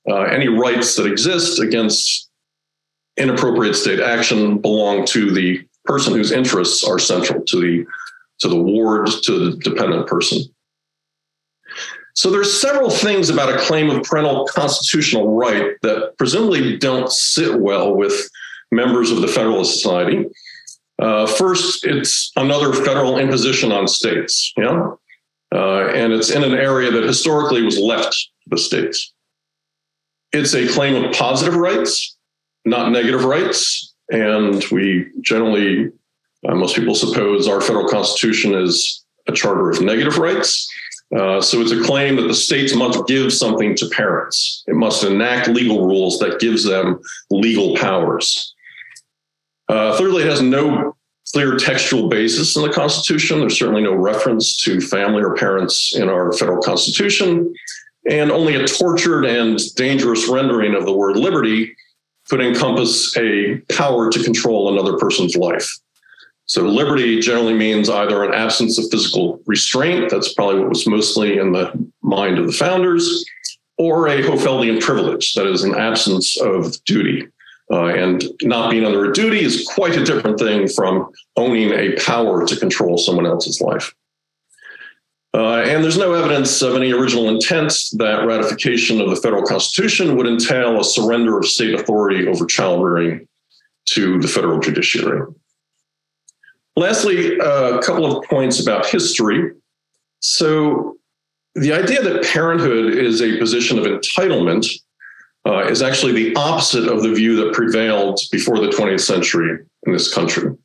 [0.08, 2.30] Uh, any rights that exist against
[3.18, 7.86] inappropriate state action belong to the person whose interests are central to the
[8.40, 10.44] to the ward to the dependent person.
[12.16, 17.60] So there's several things about a claim of parental constitutional right that presumably don't sit
[17.60, 18.30] well with
[18.72, 20.26] members of the Federalist Society.
[20.98, 24.98] Uh, first, it's another federal imposition on states, know,
[25.54, 29.14] uh, and it's in an area that historically was left to the states.
[30.32, 32.18] It's a claim of positive rights,
[32.64, 35.92] not negative rights, and we generally,
[36.48, 40.72] uh, most people suppose our federal constitution is a charter of negative rights.
[41.16, 44.64] Uh, so it's a claim that the states must give something to parents.
[44.68, 48.54] It must enact legal rules that gives them legal powers.
[49.70, 50.96] Uh, thirdly, it has no
[51.32, 53.40] clear textual basis in the Constitution.
[53.40, 57.54] There's certainly no reference to family or parents in our federal Constitution,
[58.10, 61.76] and only a tortured and dangerous rendering of the word liberty
[62.30, 65.70] could encompass a power to control another person's life.
[66.48, 71.40] So, liberty generally means either an absence of physical restraint, that's probably what was mostly
[71.40, 71.72] in the
[72.04, 73.26] mind of the founders,
[73.78, 77.28] or a Hohfeldian privilege, that is, an absence of duty.
[77.72, 81.96] Uh, and not being under a duty is quite a different thing from owning a
[81.96, 83.92] power to control someone else's life.
[85.36, 90.16] Uh, and there's no evidence of any original intent that ratification of the federal constitution
[90.16, 93.28] would entail a surrender of state authority over child rearing
[93.84, 95.22] to the federal judiciary.
[96.78, 99.52] Lastly, a couple of points about history.
[100.22, 100.96] So,
[101.56, 104.68] the idea that parenthood is a position of entitlement
[105.46, 109.92] uh, is actually the opposite of the view that prevailed before the 20th century in
[109.92, 110.56] this country.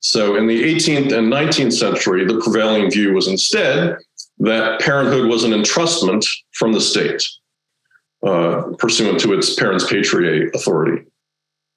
[0.00, 3.96] So, in the 18th and 19th century, the prevailing view was instead
[4.38, 7.24] that parenthood was an entrustment from the state,
[8.26, 11.04] uh, pursuant to its parens patriae authority.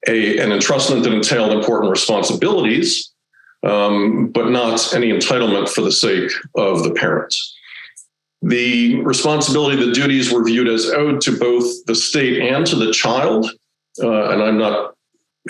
[0.06, 3.12] A, an entrustment that entailed important responsibilities,
[3.62, 7.56] um, but not any entitlement for the sake of the parents.
[8.42, 12.92] The responsibility, the duties were viewed as owed to both the state and to the
[12.92, 13.50] child.
[14.02, 14.94] Uh, and I'm not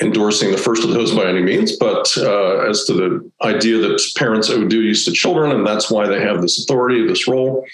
[0.01, 4.01] endorsing the first of those by any means, but uh, as to the idea that
[4.17, 7.67] parents owe duties to children and that's why they have this authority, this role,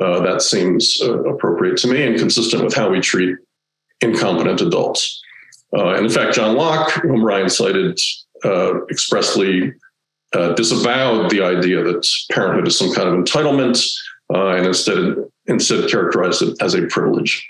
[0.00, 3.36] uh, that seems uh, appropriate to me and consistent with how we treat
[4.00, 5.20] incompetent adults.
[5.76, 7.98] Uh, and in fact, John Locke, whom Ryan cited,
[8.44, 9.72] uh, expressly
[10.56, 13.80] disavowed the idea that parenthood is some kind of entitlement
[14.32, 15.14] uh, and instead
[15.46, 17.46] instead characterized it as a privilege.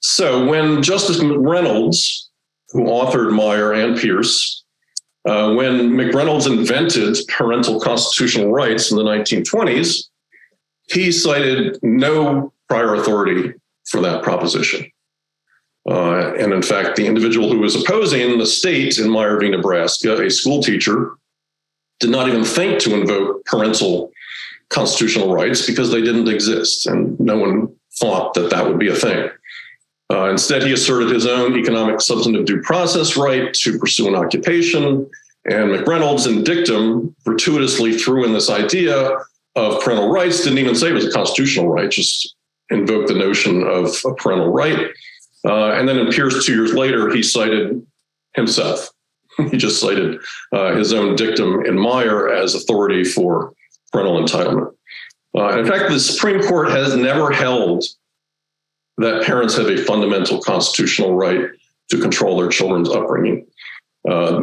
[0.00, 2.27] So when Justice McReynolds,
[2.70, 4.64] who authored Meyer and Pierce,
[5.26, 10.08] uh, when McReynolds invented parental constitutional rights in the 1920s,
[10.90, 13.52] he cited no prior authority
[13.86, 14.90] for that proposition.
[15.88, 19.48] Uh, and in fact, the individual who was opposing the state in Meyer v.
[19.48, 21.12] Nebraska, a school teacher,
[22.00, 24.12] did not even think to invoke parental
[24.68, 28.94] constitutional rights because they didn't exist and no one thought that that would be a
[28.94, 29.30] thing.
[30.10, 35.08] Uh, instead, he asserted his own economic substantive due process right to pursue an occupation.
[35.44, 39.18] And McReynolds, in dictum, gratuitously threw in this idea
[39.54, 42.36] of parental rights, didn't even say it was a constitutional right, just
[42.70, 44.90] invoked the notion of a parental right.
[45.44, 47.84] Uh, and then in Pierce, two years later, he cited
[48.34, 48.90] himself.
[49.50, 50.20] he just cited
[50.52, 53.52] uh, his own dictum in Meyer as authority for
[53.92, 54.74] parental entitlement.
[55.36, 57.84] Uh, in fact, the Supreme Court has never held
[58.98, 61.48] that parents have a fundamental constitutional right
[61.90, 63.46] to control their children's upbringing.
[64.08, 64.42] Uh,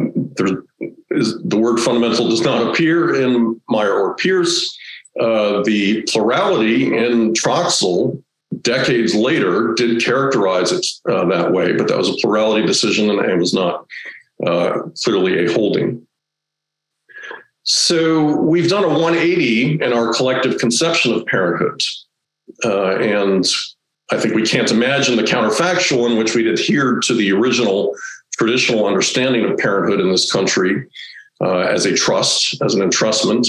[1.10, 4.76] is, the word fundamental does not appear in Meyer or Pierce.
[5.20, 8.22] Uh, the plurality in Troxel
[8.62, 13.20] decades later did characterize it uh, that way, but that was a plurality decision and
[13.20, 13.86] it was not
[14.46, 16.06] uh, clearly a holding.
[17.62, 21.82] So we've done a 180 in our collective conception of parenthood.
[22.64, 23.44] Uh, and
[24.10, 27.94] I think we can't imagine the counterfactual in which we'd adhered to the original
[28.38, 30.86] traditional understanding of parenthood in this country
[31.40, 33.48] uh, as a trust, as an entrustment.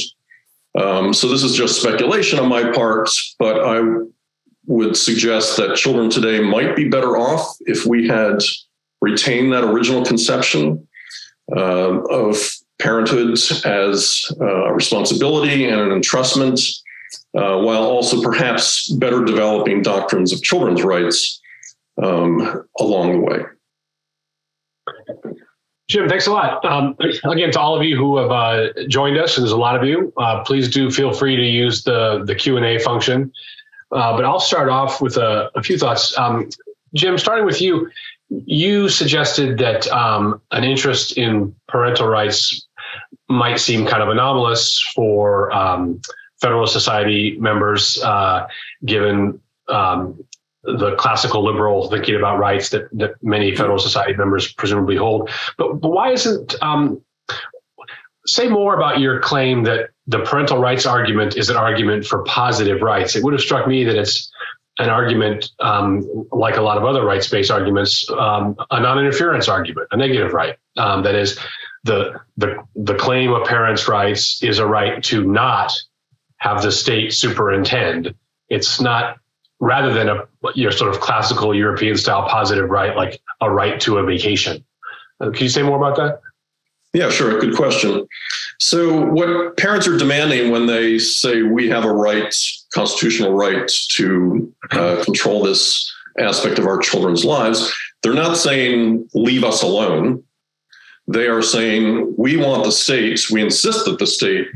[0.77, 3.81] Um, so this is just speculation on my part, but I
[4.65, 8.39] would suggest that children today might be better off if we had
[9.01, 10.87] retained that original conception
[11.55, 12.37] uh, of
[12.79, 13.31] parenthood
[13.65, 16.61] as a responsibility and an entrustment
[17.35, 21.41] uh, while also perhaps better developing doctrines of children's rights
[22.01, 23.39] um, along the way.
[25.87, 26.63] Jim, thanks a lot.
[26.65, 29.77] Um, again, to all of you who have uh, joined us, and there's a lot
[29.77, 33.31] of you, uh, please do feel free to use the the Q and A function.
[33.93, 36.17] Uh, but I'll start off with a, a few thoughts.
[36.17, 36.49] Um,
[36.93, 37.89] Jim, starting with you,
[38.29, 42.67] you suggested that um, an interest in parental rights
[43.29, 46.01] might seem kind of anomalous for um,
[46.41, 48.47] Federalist Society members, uh,
[48.85, 50.23] given um,
[50.63, 55.29] the classical liberal thinking about rights that, that many Federalist Society members presumably hold.
[55.57, 57.01] But, but why isn't um,
[58.25, 62.81] say more about your claim that the parental rights argument is an argument for positive
[62.81, 63.15] rights?
[63.15, 64.31] It would have struck me that it's
[64.79, 69.97] an argument um, like a lot of other rights-based arguments, um, a non-interference argument, a
[69.97, 70.55] negative right.
[70.75, 71.39] Um, that is,
[71.83, 75.73] the the the claim of parents' rights is a right to not
[76.37, 78.13] have the state superintend.
[78.49, 79.17] It's not
[79.59, 83.97] rather than a your sort of classical European style positive right, like a right to
[83.97, 84.63] a vacation.
[85.19, 86.21] Uh, can you say more about that?
[86.93, 87.39] Yeah, sure.
[87.39, 88.07] Good question.
[88.59, 92.33] So, what parents are demanding when they say we have a right,
[92.73, 97.71] constitutional right to uh, control this aspect of our children's lives,
[98.01, 100.23] they're not saying leave us alone.
[101.07, 104.47] They are saying we want the state, we insist that the state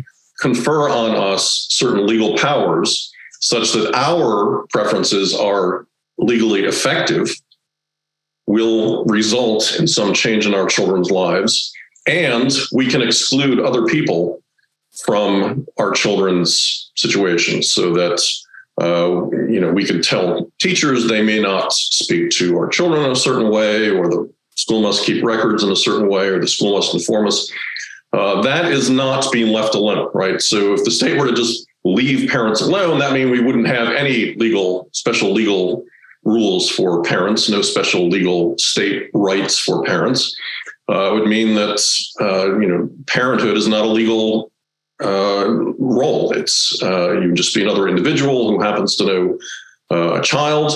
[0.42, 7.30] confer on us certain legal powers such that our preferences are legally effective
[8.48, 11.72] will result in some change in our children's lives
[12.08, 14.42] and we can exclude other people
[15.06, 18.22] from our children's situations so that
[18.82, 23.12] uh, you know we can tell teachers they may not speak to our children in
[23.12, 26.48] a certain way or the school must keep records in a certain way or the
[26.48, 27.52] school must inform us
[28.14, 31.68] uh, that is not being left alone right so if the state were to just
[31.84, 35.84] leave parents alone that means we wouldn't have any legal special legal
[36.24, 40.36] rules for parents no special legal state rights for parents
[40.88, 41.82] uh, would mean that
[42.20, 44.52] uh, you know parenthood is not a legal
[45.04, 45.48] uh,
[45.80, 46.32] role.
[46.34, 49.40] It's uh, you just be another individual who happens to know
[49.92, 50.74] uh, a child.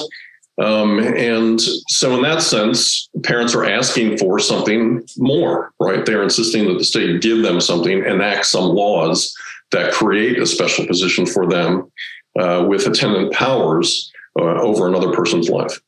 [0.62, 6.06] Um, and so, in that sense, parents are asking for something more, right?
[6.06, 9.36] They're insisting that the state give them something, enact some laws
[9.72, 11.92] that create a special position for them
[12.40, 15.82] uh, with attendant powers over another person's life.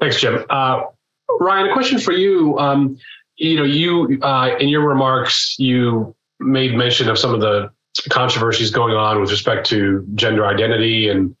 [0.00, 0.44] Thanks, Jim.
[0.50, 2.58] Ryan, a question for you.
[2.58, 2.98] Um,
[3.36, 7.70] you know, you uh, in your remarks, you made mention of some of the
[8.10, 11.34] controversies going on with respect to gender identity and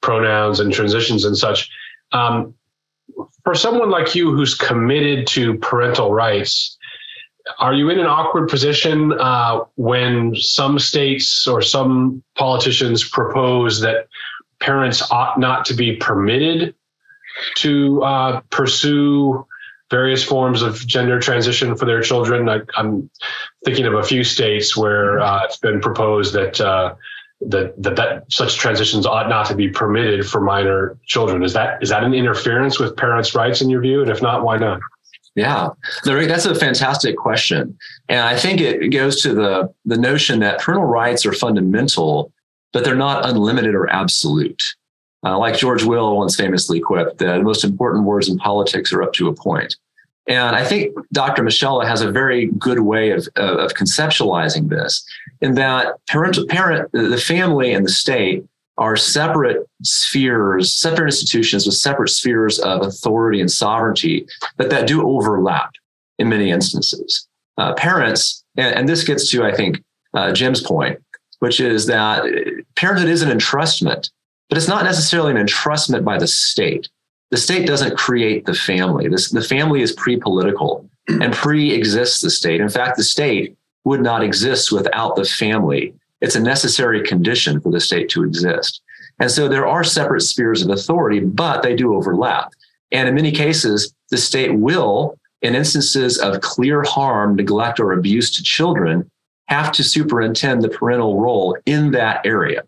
[0.00, 1.70] pronouns and transitions and such.
[2.12, 2.54] Um,
[3.44, 6.76] for someone like you who's committed to parental rights,
[7.58, 14.08] are you in an awkward position uh, when some states or some politicians propose that
[14.60, 16.74] parents ought not to be permitted
[17.56, 19.46] to uh, pursue
[19.90, 22.48] various forms of gender transition for their children.
[22.48, 23.08] I, am
[23.64, 26.60] thinking of a few states where uh, it's been proposed that,
[27.40, 31.42] that that that such transitions ought not to be permitted for minor children.
[31.42, 34.02] Is that is that an interference with parents' rights in your view?
[34.02, 34.80] And if not, why not?
[35.34, 35.68] Yeah,
[36.04, 40.86] that's a fantastic question, and I think it goes to the the notion that parental
[40.86, 42.32] rights are fundamental,
[42.72, 44.60] but they're not unlimited or absolute.
[45.24, 49.12] Uh, like George Will once famously quipped, the most important words in politics are up
[49.14, 49.76] to a point.
[50.28, 51.42] And I think Dr.
[51.42, 55.04] Moschella has a very good way of, of conceptualizing this
[55.40, 58.44] in that parent, parent, the family and the state
[58.76, 64.26] are separate spheres, separate institutions with separate spheres of authority and sovereignty,
[64.56, 65.72] but that do overlap
[66.18, 67.26] in many instances.
[67.56, 69.82] Uh, parents, and, and, this gets to, I think,
[70.14, 71.00] uh, Jim's point,
[71.40, 72.22] which is that
[72.76, 74.10] parenthood is an entrustment
[74.48, 76.88] but it's not necessarily an entrustment by the state.
[77.30, 79.08] The state doesn't create the family.
[79.08, 82.60] This, the family is pre political and pre exists the state.
[82.60, 85.94] In fact, the state would not exist without the family.
[86.20, 88.82] It's a necessary condition for the state to exist.
[89.20, 92.52] And so there are separate spheres of authority, but they do overlap.
[92.92, 98.30] And in many cases, the state will, in instances of clear harm, neglect, or abuse
[98.36, 99.10] to children,
[99.46, 102.62] have to superintend the parental role in that area.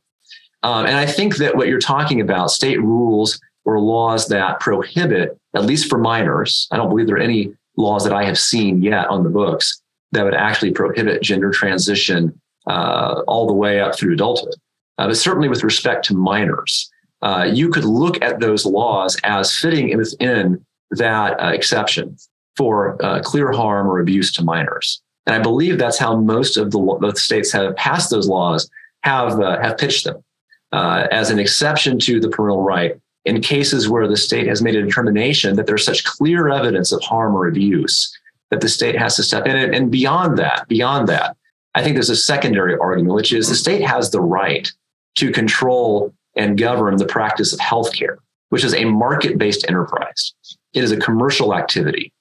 [0.62, 3.40] Um, and I think that what you're talking about, state rules
[3.70, 8.02] or laws that prohibit, at least for minors, I don't believe there are any laws
[8.02, 13.22] that I have seen yet on the books that would actually prohibit gender transition uh,
[13.28, 14.54] all the way up through adulthood.
[14.98, 16.90] Uh, but certainly with respect to minors,
[17.22, 22.16] uh, you could look at those laws as fitting within that uh, exception
[22.56, 25.00] for uh, clear harm or abuse to minors.
[25.26, 28.68] And I believe that's how most of the, the states have passed those laws,
[29.04, 30.24] have uh, have pitched them
[30.72, 34.82] as an exception to the parental right in cases where the state has made a
[34.82, 38.16] determination that there's such clear evidence of harm or abuse
[38.50, 39.56] that the state has to step in.
[39.56, 41.36] And beyond that, beyond that,
[41.74, 44.70] I think there's a secondary argument, which is the state has the right
[45.16, 48.16] to control and govern the practice of healthcare,
[48.48, 50.34] which is a market based enterprise.
[50.72, 52.12] It is a commercial activity.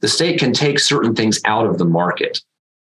[0.00, 2.40] The state can take certain things out of the market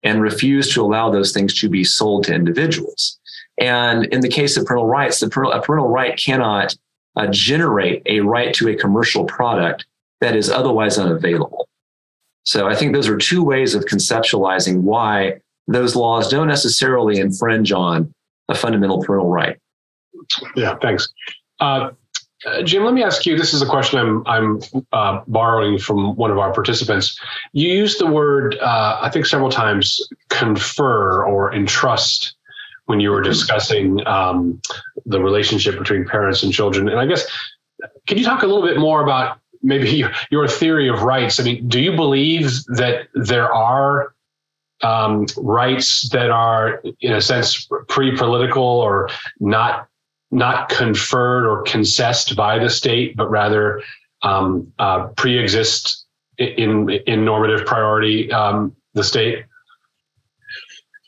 [0.02, 3.18] and refuse to allow those things to be sold to individuals.
[3.58, 6.74] And in the case of parental rights, the parental, a parental right cannot
[7.16, 9.86] uh, generate a right to a commercial product
[10.20, 11.68] that is otherwise unavailable.
[12.44, 17.72] So I think those are two ways of conceptualizing why those laws don't necessarily infringe
[17.72, 18.12] on
[18.48, 19.58] a fundamental parental right.
[20.54, 21.08] Yeah, thanks.
[21.60, 21.90] Uh,
[22.46, 23.36] uh, Jim, let me ask you.
[23.36, 24.60] This is a question I'm I'm
[24.92, 27.18] uh, borrowing from one of our participants.
[27.52, 32.33] You used the word, uh, I think, several times, confer or entrust
[32.86, 34.60] when you were discussing um,
[35.06, 36.88] the relationship between parents and children.
[36.88, 37.26] And I guess,
[38.06, 41.40] can you talk a little bit more about maybe your, your theory of rights?
[41.40, 44.14] I mean, do you believe that there are
[44.82, 49.08] um, rights that are, in a sense, pre-political or
[49.40, 49.88] not
[50.30, 53.80] not conferred or concessed by the state, but rather
[54.22, 56.06] um, uh, pre-exist
[56.38, 59.44] in in normative priority um, the state?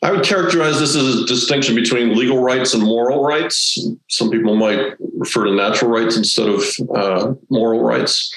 [0.03, 3.79] I would characterize this as a distinction between legal rights and moral rights.
[4.09, 6.63] Some people might refer to natural rights instead of
[6.95, 8.33] uh, moral rights.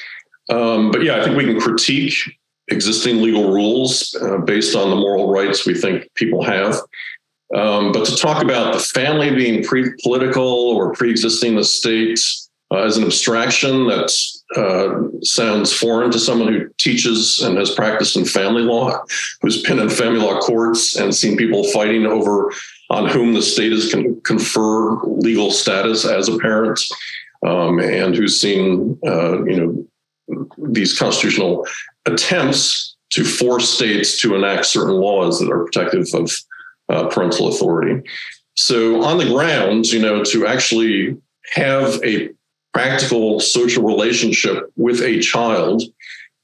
[0.49, 2.15] Um, but yeah, I think we can critique
[2.69, 6.77] existing legal rules uh, based on the moral rights we think people have.
[7.55, 12.21] Um, but to talk about the family being pre political or pre existing the state
[12.71, 14.11] uh, as an abstraction that
[14.57, 19.01] uh, sounds foreign to someone who teaches and has practiced in family law,
[19.43, 22.53] who's been in family law courts and seen people fighting over
[22.91, 26.81] on whom the state is can confer legal status as a parent,
[27.47, 29.87] um, and who's seen uh, you
[30.29, 31.67] know these constitutional
[32.07, 36.33] attempts to force states to enact certain laws that are protective of
[36.89, 38.03] uh, parental authority.
[38.57, 41.17] So on the ground, you know, to actually
[41.53, 42.31] have a
[42.73, 45.83] practical social relationship with a child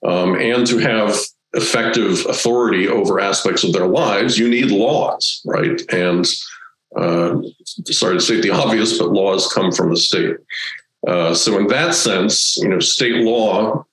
[0.05, 1.17] um, and to have
[1.55, 5.81] effective authority over aspects of their lives, you need laws, right?
[5.93, 6.27] And
[6.97, 7.41] uh,
[7.87, 10.37] sorry to state the obvious, but laws come from the state.
[11.07, 13.85] Uh, so in that sense, you know, state law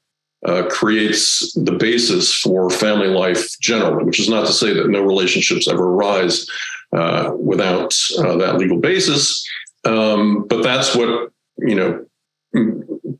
[0.45, 5.01] uh, creates the basis for family life generally, which is not to say that no
[5.01, 6.49] relationships ever arise
[6.91, 9.47] uh, without uh, that legal basis.
[9.85, 12.05] Um, but that's what you know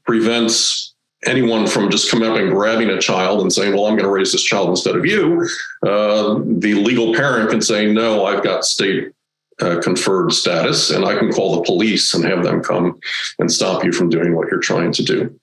[0.06, 0.94] prevents
[1.26, 4.12] anyone from just coming up and grabbing a child and saying, "Well, I'm going to
[4.12, 5.48] raise this child instead of you."
[5.86, 9.12] Uh, the legal parent can say, "No, I've got state."
[9.62, 13.00] Uh, conferred status, and I can call the police and have them come
[13.38, 15.40] and stop you from doing what you're trying to do.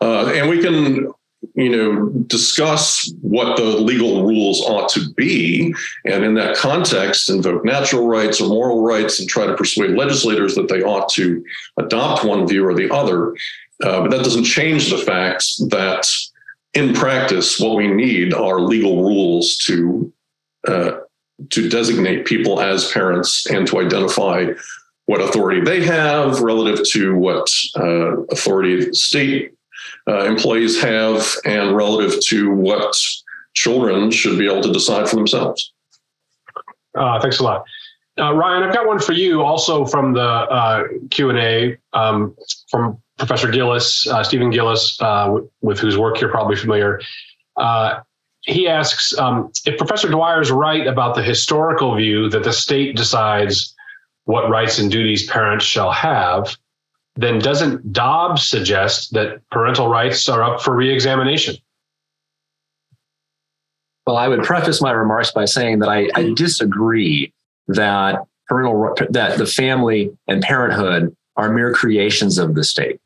[0.00, 1.12] Uh, and we can
[1.54, 5.74] you know discuss what the legal rules ought to be.
[6.04, 10.54] And in that context invoke natural rights or moral rights and try to persuade legislators
[10.54, 11.44] that they ought to
[11.78, 13.34] adopt one view or the other.
[13.82, 16.10] Uh, but that doesn't change the fact that
[16.74, 20.12] in practice what we need are legal rules to
[20.68, 20.98] uh,
[21.50, 24.46] to designate people as parents and to identify
[25.06, 29.55] what authority they have relative to what uh, authority the state
[30.08, 32.96] uh, employees have and relative to what
[33.54, 35.72] children should be able to decide for themselves.
[36.96, 37.64] Uh, thanks a lot.
[38.18, 42.34] Uh, Ryan, I've got one for you also from the uh, Q&A um,
[42.70, 47.00] from Professor Gilles, uh, Stephen Gilles, uh, with whose work you're probably familiar.
[48.42, 52.96] he asks um, if Professor Dwyer is right about the historical view that the state
[52.96, 53.74] decides
[54.24, 56.56] what rights and duties parents shall have,
[57.16, 61.56] then doesn't Dobbs suggest that parental rights are up for reexamination?
[64.06, 67.32] Well, I would preface my remarks by saying that I, I disagree
[67.68, 73.00] that parental that the family and parenthood are mere creations of the state,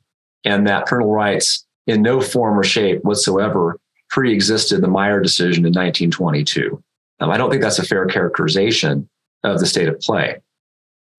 [0.44, 3.78] and that parental rights, in no form or shape whatsoever,
[4.10, 6.82] pre-existed the Meyer decision in 1922.
[7.20, 9.08] Um, I don't think that's a fair characterization
[9.42, 10.38] of the state of play.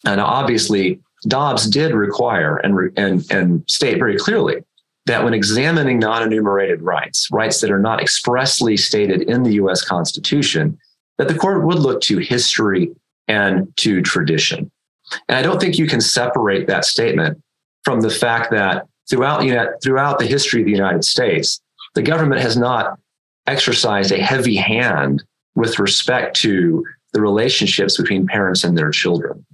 [0.06, 4.63] And obviously, Dobbs did require and, and, and state very clearly
[5.05, 9.84] that when examining non enumerated rights, rights that are not expressly stated in the US
[9.84, 10.78] Constitution,
[11.17, 12.91] that the court would look to history
[13.28, 14.72] and to tradition.
[15.28, 17.41] And I don't think you can separate that statement
[17.84, 21.61] from the fact that throughout, you know, throughout the history of the United States,
[21.95, 22.97] the government has not
[23.47, 25.24] exercised a heavy hand
[25.55, 29.45] with respect to the relationships between parents and their children.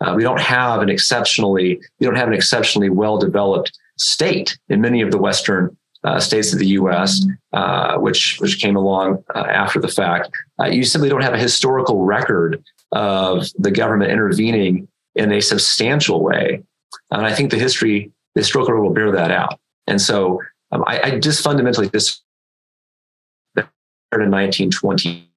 [0.00, 4.80] Uh, we don't have an exceptionally we don't have an exceptionally well developed state in
[4.80, 9.46] many of the Western uh, states of the U.S., uh, which which came along uh,
[9.48, 10.30] after the fact.
[10.60, 12.62] Uh, you simply don't have a historical record
[12.92, 16.62] of the government intervening in a substantial way,
[17.10, 19.58] and I think the history the historical will bear that out.
[19.86, 20.40] And so
[20.72, 22.20] um, I, I, just fundamentally this
[23.56, 25.28] in 1920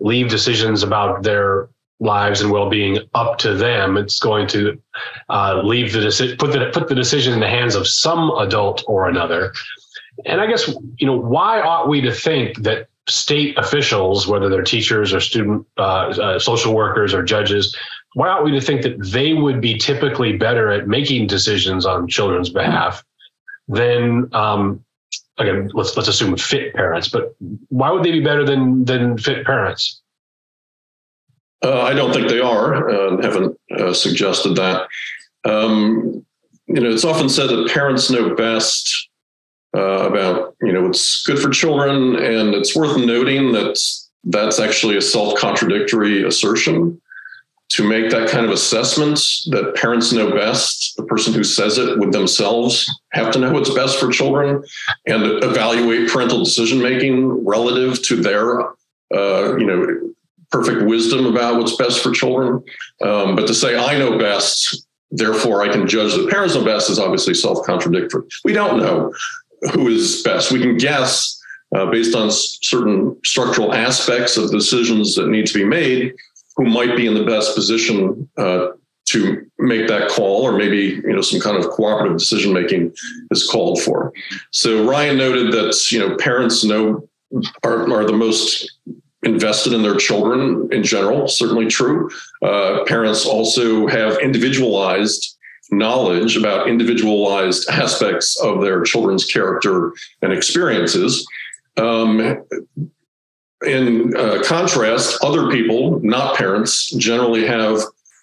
[0.00, 1.68] leave decisions about their
[2.00, 3.96] lives and well-being up to them.
[3.96, 4.80] It's going to
[5.28, 8.82] uh, leave the decision, put the put the decision in the hands of some adult
[8.86, 9.52] or another.
[10.24, 14.62] And I guess you know why ought we to think that state officials, whether they're
[14.62, 17.76] teachers or student uh, uh, social workers or judges,
[18.14, 22.08] why ought we to think that they would be typically better at making decisions on
[22.08, 23.04] children's behalf
[23.68, 24.84] than um,
[25.40, 27.34] again, let's let's assume fit parents, but
[27.68, 30.00] why would they be better than than fit parents?
[31.62, 32.88] Uh, I don't think they are.
[32.88, 34.88] Uh, haven't uh, suggested that.
[35.44, 36.24] Um,
[36.66, 39.08] you know, it's often said that parents know best
[39.76, 43.80] uh, about you know what's good for children, and it's worth noting that
[44.24, 47.00] that's actually a self-contradictory assertion
[47.70, 51.98] to make that kind of assessment that parents know best, the person who says it
[51.98, 54.62] would themselves have to know what's best for children
[55.06, 58.60] and evaluate parental decision making relative to their,
[59.14, 60.12] uh, you know,
[60.50, 62.60] perfect wisdom about what's best for children.
[63.02, 66.90] Um, but to say I know best, therefore I can judge that parents know best
[66.90, 68.24] is obviously self contradictory.
[68.44, 69.14] We don't know
[69.74, 70.52] who is best.
[70.52, 71.36] We can guess.
[71.72, 76.12] Uh, based on certain structural aspects of decisions that need to be made,
[76.60, 78.68] who might be in the best position uh,
[79.06, 82.92] to make that call, or maybe you know some kind of cooperative decision making
[83.30, 84.12] is called for.
[84.50, 87.08] So Ryan noted that you know parents know
[87.64, 88.70] are, are the most
[89.22, 91.28] invested in their children in general.
[91.28, 92.10] Certainly true.
[92.42, 95.38] Uh, parents also have individualized
[95.70, 101.26] knowledge about individualized aspects of their children's character and experiences.
[101.78, 102.44] Um,
[103.66, 107.80] in uh, contrast, other people, not parents, generally have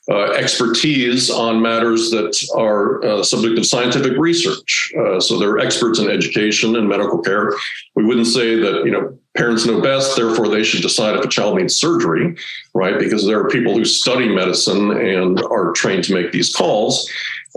[0.10, 4.94] uh, expertise on matters that are uh, subject of scientific research.
[4.98, 7.52] Uh, so they're experts in education and medical care.
[7.96, 11.28] We wouldn't say that you know parents know best, therefore they should decide if a
[11.28, 12.36] child needs surgery,
[12.74, 12.98] right?
[12.98, 17.10] Because there are people who study medicine and are trained to make these calls.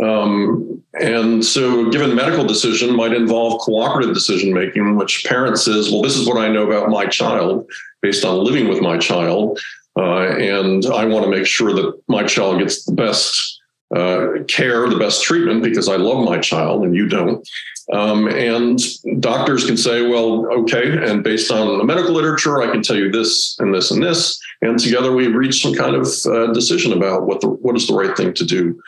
[0.02, 5.90] Um, and so, a given medical decision might involve cooperative decision making, which parent says,
[5.90, 7.68] "Well, this is what I know about my child
[8.02, 9.60] based on living with my child."
[9.96, 13.60] Uh, and I want to make sure that my child gets the best
[13.94, 17.46] uh, care, the best treatment because I love my child and you don't.
[17.92, 18.78] Um, and
[19.20, 23.10] doctors can say, well, okay, and based on the medical literature, I can tell you
[23.10, 24.40] this and this and this.
[24.62, 27.94] And together we reach some kind of uh, decision about what the what is the
[27.94, 28.80] right thing to do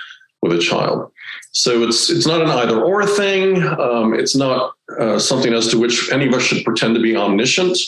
[0.42, 1.10] with a child.
[1.52, 3.62] So it's it's not an either or thing.
[3.62, 7.16] Um, it's not uh, something as to which any of us should pretend to be
[7.16, 7.78] omniscient.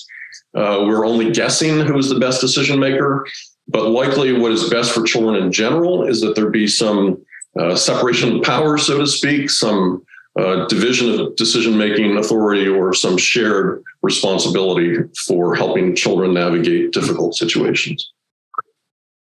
[0.54, 3.26] Uh, we're only guessing who is the best decision maker,
[3.66, 7.20] but likely what is best for children in general is that there be some
[7.58, 10.04] uh, separation of power, so to speak, some
[10.38, 14.96] uh, division of decision making authority, or some shared responsibility
[15.26, 18.12] for helping children navigate difficult situations.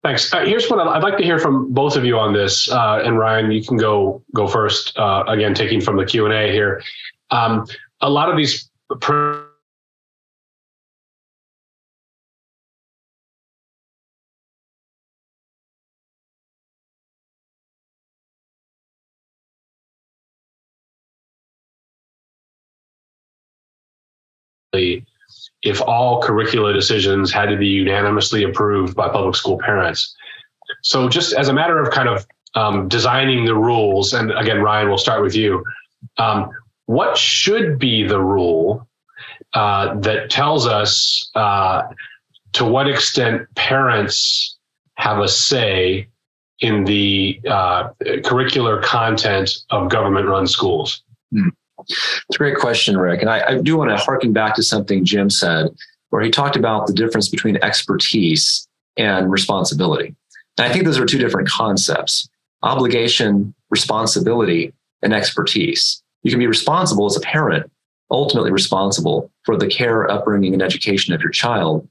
[0.03, 0.33] Thanks.
[0.33, 3.17] Uh, here's what I'd like to hear from both of you on this, uh, and
[3.17, 4.97] Ryan, you can go go first.
[4.97, 6.83] Uh, again, taking from the Q and A here,
[7.31, 7.65] um,
[8.01, 8.69] a lot of these.
[8.99, 9.43] Pr-
[25.63, 30.15] if all curricular decisions had to be unanimously approved by public school parents.
[30.81, 34.89] So, just as a matter of kind of um, designing the rules, and again, Ryan,
[34.89, 35.63] we'll start with you.
[36.17, 36.51] Um,
[36.85, 38.87] what should be the rule
[39.53, 41.83] uh, that tells us uh,
[42.53, 44.57] to what extent parents
[44.95, 46.07] have a say
[46.59, 51.03] in the uh, curricular content of government run schools?
[51.31, 51.49] Hmm.
[51.87, 53.21] It's a great question, Rick.
[53.21, 55.67] And I, I do want to harken back to something Jim said,
[56.09, 58.67] where he talked about the difference between expertise
[58.97, 60.15] and responsibility.
[60.57, 62.29] And I think those are two different concepts
[62.61, 64.71] obligation, responsibility,
[65.01, 66.01] and expertise.
[66.21, 67.69] You can be responsible as a parent,
[68.09, 71.85] ultimately responsible for the care, upbringing, and education of your child,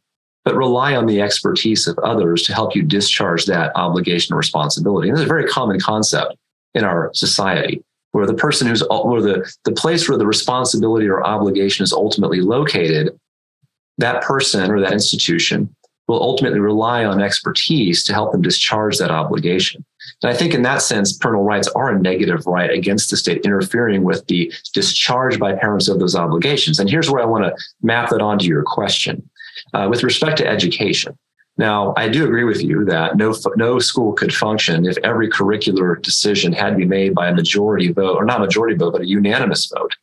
[0.44, 5.08] but rely on the expertise of others to help you discharge that obligation or responsibility.
[5.08, 6.36] And this is a very common concept
[6.74, 11.24] in our society where the person who's where the, the place where the responsibility or
[11.24, 13.18] obligation is ultimately located,
[13.98, 15.74] that person or that institution
[16.08, 19.84] will ultimately rely on expertise to help them discharge that obligation.
[20.22, 23.44] And I think in that sense, parental rights are a negative right against the state
[23.44, 26.78] interfering with the discharge by parents of those obligations.
[26.78, 29.28] And here's where I want to map that onto your question.
[29.74, 31.16] Uh, with respect to education,
[31.58, 36.00] now, I do agree with you that no no school could function if every curricular
[36.00, 39.06] decision had to be made by a majority vote, or not majority vote, but a
[39.06, 39.94] unanimous vote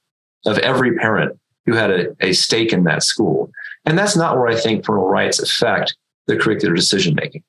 [0.46, 3.52] of every parent who had a, a stake in that school.
[3.86, 5.96] And that's not where I think parental rights affect
[6.28, 7.44] the curricular decision making.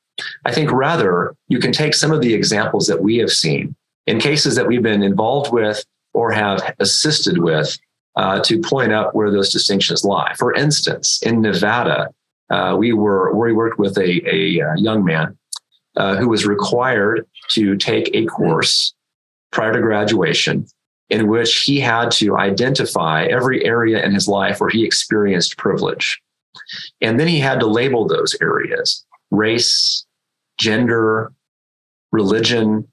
[0.44, 3.74] I think rather you can take some of the examples that we have seen
[4.06, 5.84] in cases that we've been involved with
[6.14, 7.78] or have assisted with
[8.16, 10.34] uh, to point out where those distinctions lie.
[10.38, 12.08] For instance, in Nevada,
[12.50, 15.36] uh, we were where we worked with a, a, uh, young man
[15.96, 18.94] uh, who was required to take a course
[19.52, 20.66] prior to graduation
[21.10, 26.20] in which he had to identify every area in his life where he experienced privilege.
[27.00, 30.04] And then he had to label those areas race,
[30.58, 31.32] gender,
[32.12, 32.86] religion,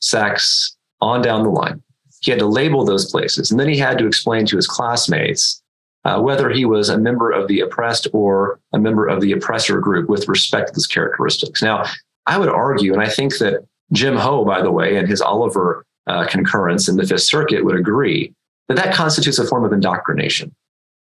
[0.00, 1.82] sex, on down the line.
[2.20, 3.50] He had to label those places.
[3.50, 5.59] And then he had to explain to his classmates
[6.04, 9.80] uh, whether he was a member of the oppressed or a member of the oppressor
[9.80, 11.62] group with respect to these characteristics.
[11.62, 11.84] Now,
[12.26, 15.84] I would argue, and I think that Jim Ho, by the way, and his Oliver
[16.06, 18.32] uh, concurrence in the Fifth Circuit would agree
[18.68, 20.54] that that constitutes a form of indoctrination.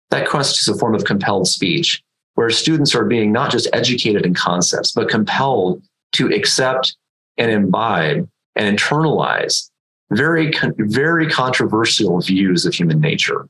[0.10, 2.02] That constitutes a form of compelled speech,
[2.36, 5.84] where students are being not just educated in concepts, but compelled
[6.14, 6.96] to accept
[7.38, 9.70] and imbibe and internalize
[10.12, 13.48] very, very controversial views of human nature.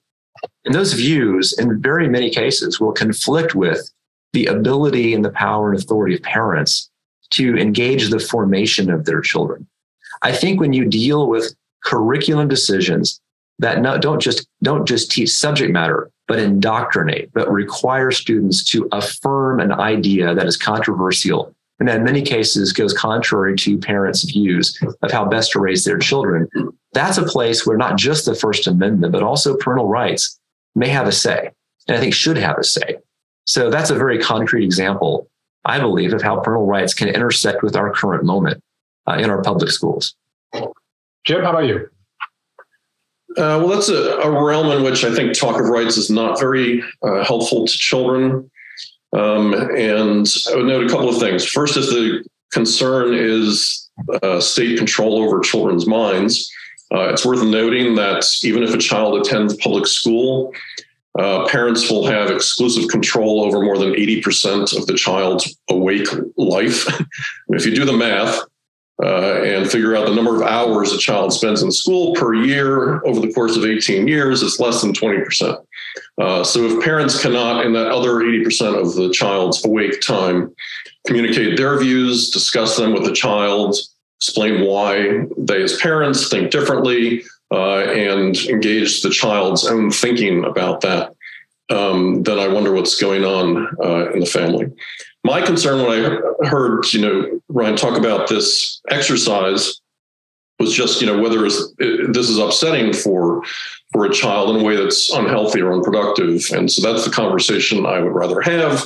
[0.66, 3.90] And those views, in very many cases, will conflict with
[4.34, 6.90] the ability and the power and authority of parents
[7.32, 9.68] to engage the formation of their children.
[10.22, 13.22] I think when you deal with curriculum decisions
[13.60, 18.88] that not, don't just don't just teach subject matter, but indoctrinate, but require students to
[18.92, 24.78] affirm an idea that is controversial and in many cases goes contrary to parents' views
[25.02, 26.48] of how best to raise their children.
[26.94, 30.40] That's a place where not just the First Amendment, but also parental rights
[30.76, 31.52] may have a say,
[31.88, 32.98] and I think should have a say.
[33.46, 35.30] So that's a very concrete example,
[35.66, 38.64] I believe, of how parental rights can intersect with our current moment
[39.08, 40.16] uh, in our public schools.
[41.26, 41.90] Jim, how about you?
[43.38, 46.40] Uh, well, that's a, a, realm in which I think talk of rights is not
[46.40, 48.50] very uh, helpful to children.
[49.14, 51.46] Um, and I would note a couple of things.
[51.46, 53.90] First, if the concern is
[54.24, 56.52] uh, state control over children's minds,
[56.94, 60.54] uh, it's worth noting that even if a child attends public school,
[61.18, 66.88] uh, parents will have exclusive control over more than 80% of the child's awake life.
[67.50, 68.40] if you do the math
[69.04, 73.06] uh, and figure out the number of hours a child spends in school per year
[73.06, 75.64] over the course of 18 years, it's less than 20%.
[76.20, 80.54] Uh, so if parents cannot, in that other 80% of the child's awake time,
[81.08, 83.76] communicate their views, discuss them with the child,
[84.20, 90.82] explain why they as parents think differently, uh, and engage the child's own thinking about
[90.82, 91.16] that,
[91.70, 94.72] um, then I wonder what's going on uh, in the family.
[95.24, 99.80] My concern when I heard, you know, Ryan talk about this exercise
[100.60, 103.44] was just, you know, whether this is upsetting for
[103.94, 106.44] for a child in a way that's unhealthy or unproductive.
[106.54, 108.84] And so that's the conversation I would rather have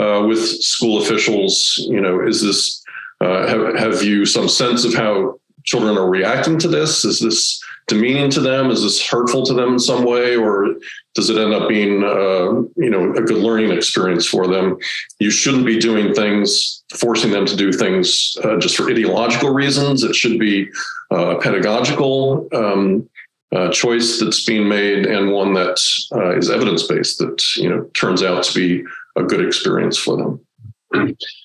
[0.00, 1.84] uh, with school officials.
[1.90, 2.82] You know, is this
[3.20, 7.04] uh, have, have you some sense of how children are reacting to this?
[7.04, 8.70] Is this demeaning to them?
[8.70, 10.74] Is this hurtful to them in some way, or
[11.14, 14.76] does it end up being, uh, you know, a good learning experience for them?
[15.18, 20.02] You shouldn't be doing things, forcing them to do things uh, just for ideological reasons.
[20.02, 20.68] It should be
[21.10, 22.48] uh, pedagogical.
[22.52, 23.08] Um,
[23.54, 25.80] uh, choice that's being made and one that
[26.12, 28.84] uh, is evidence based that you know turns out to be
[29.16, 30.45] a good experience for them.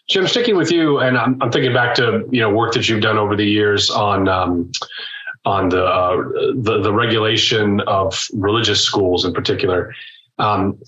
[0.10, 3.02] Jim, sticking with you, and I'm, I'm, thinking back to you know work that you've
[3.02, 4.72] done over the years on um,
[5.45, 6.18] on the, uh,
[6.56, 9.93] the, the regulation of religious schools in particular.
[10.38, 10.80] Um,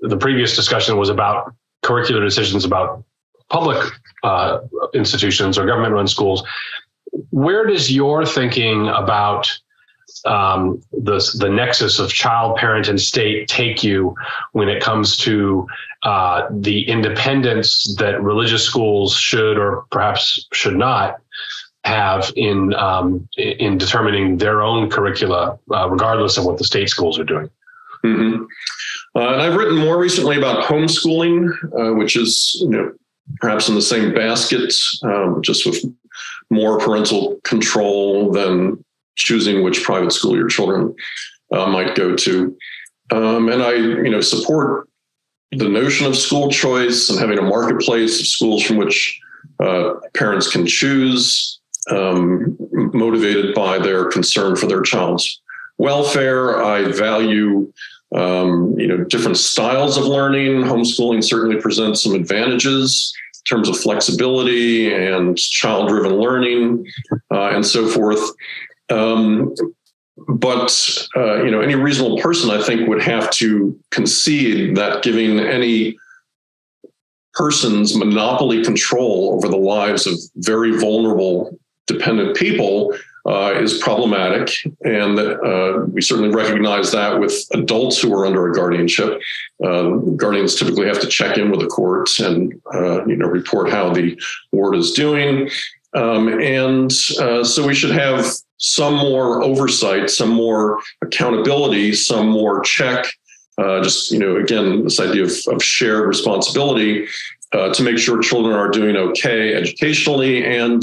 [0.00, 1.54] the previous discussion was about
[1.84, 3.04] curricular decisions about
[3.48, 3.84] public
[4.22, 4.60] uh,
[4.94, 6.42] institutions or government-run schools.
[7.30, 9.50] Where does your thinking about
[10.24, 14.14] um, the the nexus of child, parent, and state take you
[14.52, 15.66] when it comes to
[16.02, 21.20] uh, the independence that religious schools should or perhaps should not
[21.84, 27.18] have in um, in determining their own curricula, uh, regardless of what the state schools
[27.18, 27.50] are doing.
[28.04, 28.44] Mm-hmm.
[29.14, 32.92] Uh, and I've written more recently about homeschooling, uh, which is you know
[33.40, 34.72] perhaps in the same basket,
[35.04, 35.84] um, just with
[36.50, 38.82] more parental control than
[39.16, 40.94] choosing which private school your children
[41.52, 42.56] uh, might go to.
[43.12, 44.88] Um, and I, you know, support
[45.52, 49.20] the notion of school choice and having a marketplace of schools from which
[49.58, 52.56] uh, parents can choose um,
[52.92, 55.40] motivated by their concern for their child's
[55.78, 56.62] welfare.
[56.62, 57.72] I value
[58.14, 60.62] um, you know different styles of learning.
[60.62, 66.86] Homeschooling certainly presents some advantages in terms of flexibility and child-driven learning
[67.32, 68.20] uh, and so forth.
[68.90, 69.54] Um,
[70.28, 75.38] but uh, you know, any reasonable person, I think, would have to concede that giving
[75.38, 75.98] any
[77.34, 82.94] person's monopoly control over the lives of very vulnerable dependent people
[83.26, 84.50] uh, is problematic.
[84.84, 89.20] And uh, we certainly recognize that with adults who are under a guardianship.
[89.62, 93.70] Uh, guardians typically have to check in with the court and uh, you know report
[93.70, 94.18] how the
[94.52, 95.50] ward is doing.
[95.94, 98.24] Um, and uh, so we should have
[98.60, 103.06] some more oversight, some more accountability, some more check.
[103.58, 107.06] Uh, just you know, again, this idea of, of shared responsibility
[107.52, 110.82] to make sure children are doing okay educationally and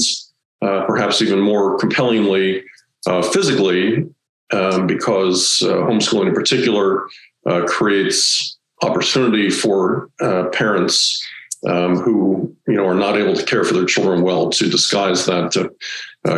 [0.62, 2.64] uh, perhaps even more compellingly
[3.06, 4.08] uh, physically,
[4.52, 7.08] um, because uh, homeschooling in particular
[7.46, 11.24] uh, creates opportunity for uh, parents
[11.68, 15.26] um, who you know are not able to care for their children well to disguise
[15.26, 15.72] that to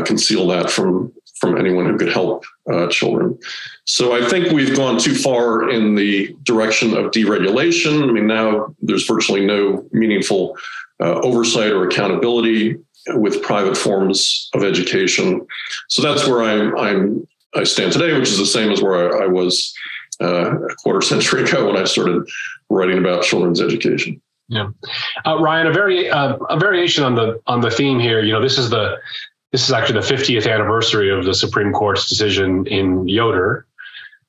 [0.06, 2.44] conceal that from from anyone who could help
[2.92, 3.38] children.
[3.86, 8.08] So I think we've gone too far in the direction of deregulation.
[8.08, 10.58] I mean, now there's virtually no meaningful
[11.00, 12.78] uh, oversight or accountability
[13.08, 15.46] with private forms of education.
[15.88, 19.24] So that's where I'm, I'm I stand today, which is the same as where I,
[19.24, 19.74] I was
[20.22, 22.28] uh, a quarter century ago when I started
[22.70, 24.22] writing about children's education.
[24.48, 24.70] Yeah,
[25.28, 28.24] uh, Ryan, a very uh, a variation on the on the theme here.
[28.24, 28.98] You know, this is the
[29.52, 33.66] this is actually the 50th anniversary of the Supreme Court's decision in Yoder,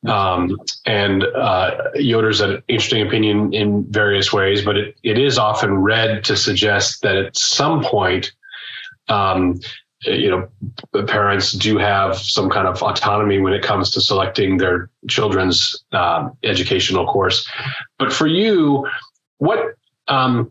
[0.06, 5.74] um, and uh, Yoder's an interesting opinion in various ways, but it, it is often
[5.74, 8.32] read to suggest that at some point
[9.08, 9.60] um,
[10.04, 14.88] you know, parents do have some kind of autonomy when it comes to selecting their
[15.08, 17.46] children's uh, educational course.
[17.98, 18.88] But for you,
[19.38, 19.74] what
[20.08, 20.50] um,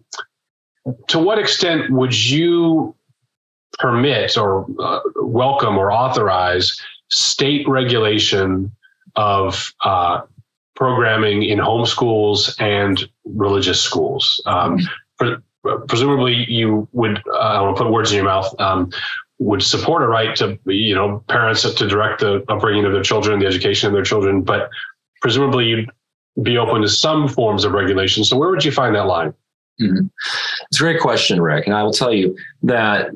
[1.08, 2.96] to what extent would you
[3.78, 8.72] permit or uh, welcome or authorize state regulation
[9.16, 10.22] of uh,
[10.76, 14.42] programming in homeschools and religious schools?
[14.46, 14.80] Um,
[15.88, 18.92] presumably you would uh, I don't want to put words in your mouth um,
[19.40, 23.40] would support a right to you know parents to direct the upbringing of their children,
[23.40, 24.70] the education of their children, but
[25.22, 25.90] presumably you'd
[26.44, 28.24] be open to some forms of regulation.
[28.24, 29.34] So where would you find that line?
[29.82, 30.08] Mm-hmm.
[30.70, 33.12] It's a great question, Rick, and I will tell you that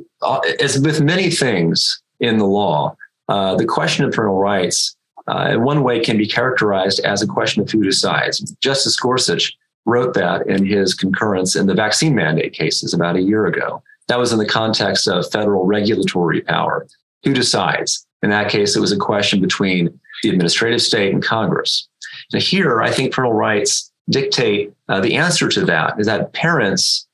[0.60, 2.96] as with many things in the law,
[3.30, 4.96] uh, the question of parental rights.
[5.26, 8.40] Uh, in one way, can be characterized as a question of who decides.
[8.60, 9.54] Justice Gorsuch
[9.86, 13.82] wrote that in his concurrence in the vaccine mandate cases about a year ago.
[14.08, 16.88] That was in the context of federal regulatory power.
[17.24, 18.06] Who decides?
[18.22, 21.88] In that case, it was a question between the administrative state and Congress.
[22.32, 27.08] Now, here, I think parental rights dictate uh, the answer to that is that parents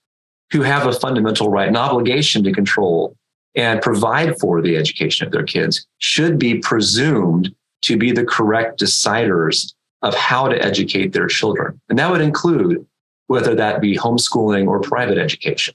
[0.51, 3.15] who have a fundamental right, an obligation to control
[3.55, 8.79] and provide for the education of their kids should be presumed to be the correct
[8.79, 11.79] deciders of how to educate their children.
[11.89, 12.85] And that would include
[13.27, 15.73] whether that be homeschooling or private education.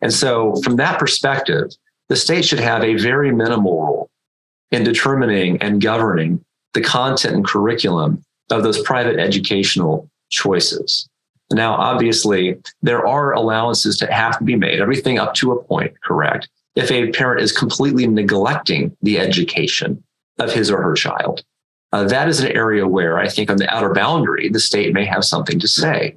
[0.00, 1.70] And so, from that perspective,
[2.08, 4.10] the state should have a very minimal role
[4.70, 6.44] in determining and governing
[6.74, 11.08] the content and curriculum of those private educational choices.
[11.52, 15.92] Now, obviously, there are allowances to have to be made, everything up to a point,
[16.02, 16.48] correct?
[16.76, 20.02] If a parent is completely neglecting the education
[20.38, 21.42] of his or her child,
[21.92, 25.04] uh, that is an area where I think on the outer boundary, the state may
[25.04, 26.16] have something to say.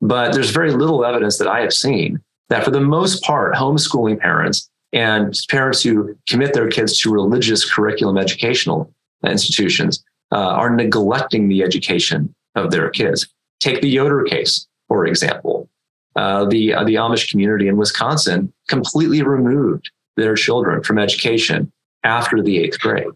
[0.00, 4.18] But there's very little evidence that I have seen that for the most part, homeschooling
[4.18, 8.92] parents and parents who commit their kids to religious curriculum educational
[9.24, 10.02] institutions
[10.32, 13.28] uh, are neglecting the education of their kids.
[13.60, 15.70] Take the Yoder case, for example.
[16.16, 21.72] Uh, the, uh, the Amish community in Wisconsin completely removed their children from education
[22.04, 23.06] after the eighth grade.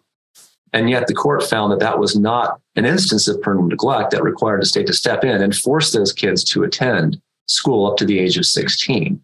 [0.73, 4.23] And yet the court found that that was not an instance of parental neglect that
[4.23, 8.07] required the state to step in and force those kids to attend school up to
[8.07, 9.21] the age of 16.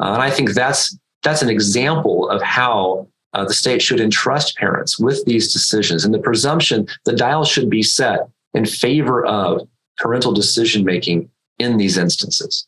[0.00, 4.56] Uh, and I think that's that's an example of how uh, the state should entrust
[4.56, 6.04] parents with these decisions.
[6.04, 11.30] And the presumption, the dial should be set in favor of parental decision making
[11.62, 12.66] in these instances.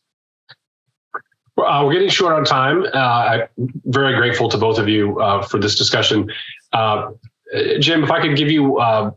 [1.56, 2.84] Uh, we're getting short on time.
[2.92, 3.42] Uh, I'm
[3.84, 6.30] very grateful to both of you uh, for this discussion.
[6.72, 7.10] Uh,
[7.78, 9.12] Jim, if I could give you uh,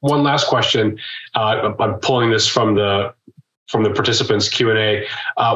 [0.00, 0.98] one last question,
[1.36, 3.14] uh, I'm pulling this from the
[3.68, 5.06] from the participants Q and A.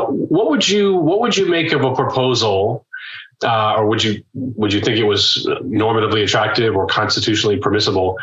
[0.09, 2.87] what would you what would you make of a proposal
[3.43, 8.16] or would you would you think it was normatively attractive or constitutionally permissible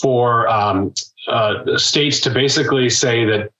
[0.00, 0.92] for um,
[1.76, 3.50] states to basically say that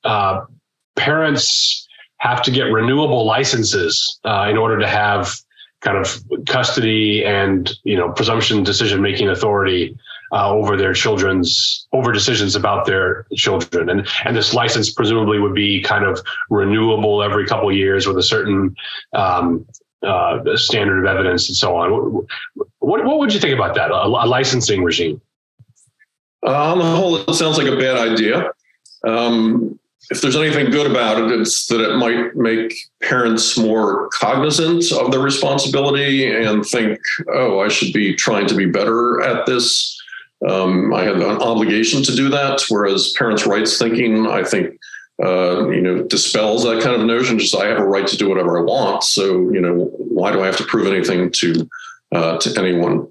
[0.96, 1.86] parents
[2.18, 5.34] have to get renewable licenses uh, in order to have
[5.80, 9.96] kind of custody and you know presumption decision making authority
[10.32, 15.54] uh, over their children's over decisions about their children and and this license presumably would
[15.54, 18.74] be kind of renewable every couple years with a certain
[19.12, 19.66] um,
[20.02, 22.26] uh, standard of evidence and so on.
[22.78, 23.90] What, what would you think about that?
[23.90, 25.20] A, a licensing regime?
[26.46, 28.50] Uh, on the whole, it sounds like a bad idea.
[29.06, 29.78] Um,
[30.10, 35.10] if there's anything good about it, it's that it might make parents more cognizant of
[35.10, 36.98] their responsibility and think,
[37.32, 40.00] oh, I should be trying to be better at this.
[40.48, 42.62] Um, I have an obligation to do that.
[42.68, 44.78] Whereas parents' rights thinking, I think,
[45.24, 47.38] uh, you know, dispels that kind of notion.
[47.38, 49.04] Just I have a right to do whatever I want.
[49.04, 51.68] So, you know, why do I have to prove anything to
[52.12, 53.08] uh, to anyone?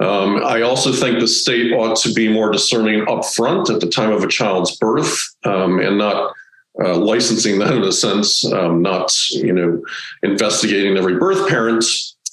[0.00, 4.12] Um, I also think the state ought to be more discerning upfront at the time
[4.12, 6.34] of a child's birth um, and not
[6.82, 9.82] uh, licensing that in a sense, um, not you know
[10.22, 11.84] investigating every birth parent,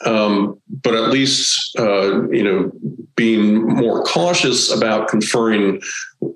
[0.04, 2.72] um, but at least uh, you know
[3.16, 5.82] being more cautious about conferring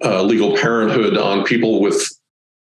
[0.06, 2.02] uh, legal parenthood on people with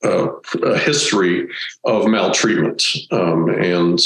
[0.04, 0.28] uh,
[0.64, 1.48] a history
[1.84, 2.84] of maltreatment.
[3.10, 3.98] Um, and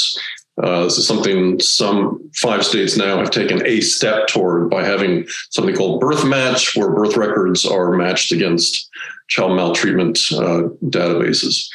[0.63, 5.27] uh, this is something some five states now have taken a step toward by having
[5.51, 8.89] something called birth match, where birth records are matched against
[9.27, 11.67] child maltreatment uh, databases.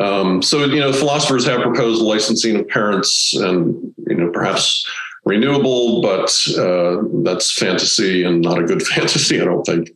[0.00, 4.90] Um, so, you know, philosophers have proposed licensing of parents and, you know, perhaps
[5.24, 9.90] renewable, but uh, that's fantasy and not a good fantasy, I don't think.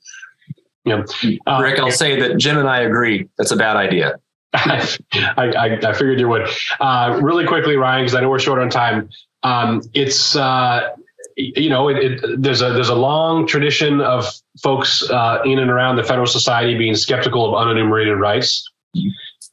[0.84, 1.04] Yeah.
[1.46, 3.28] Uh, Rick, I'll say that Jim and I agree.
[3.36, 4.20] That's a bad idea.
[4.54, 4.88] I,
[5.36, 6.48] I, I, figured you would.
[6.80, 9.10] Uh, really quickly, Ryan, because I know we're short on time.
[9.42, 10.90] Um, it's uh,
[11.36, 14.26] you know, it, it, there's a there's a long tradition of
[14.62, 18.68] folks uh, in and around the Federal Society being skeptical of unenumerated rights.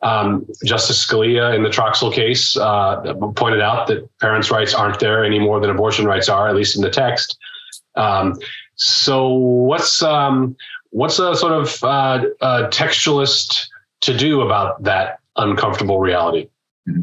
[0.02, 5.24] Um, Justice Scalia in the Troxel case uh, pointed out that parents' rights aren't there
[5.24, 7.38] any more than abortion rights are, at least in the text.
[7.96, 8.36] Um,
[8.76, 10.56] so, what's um,
[10.90, 13.68] what's a sort of uh, a textualist
[14.06, 16.50] to do about that uncomfortable reality?
[16.88, 17.02] Mm-hmm.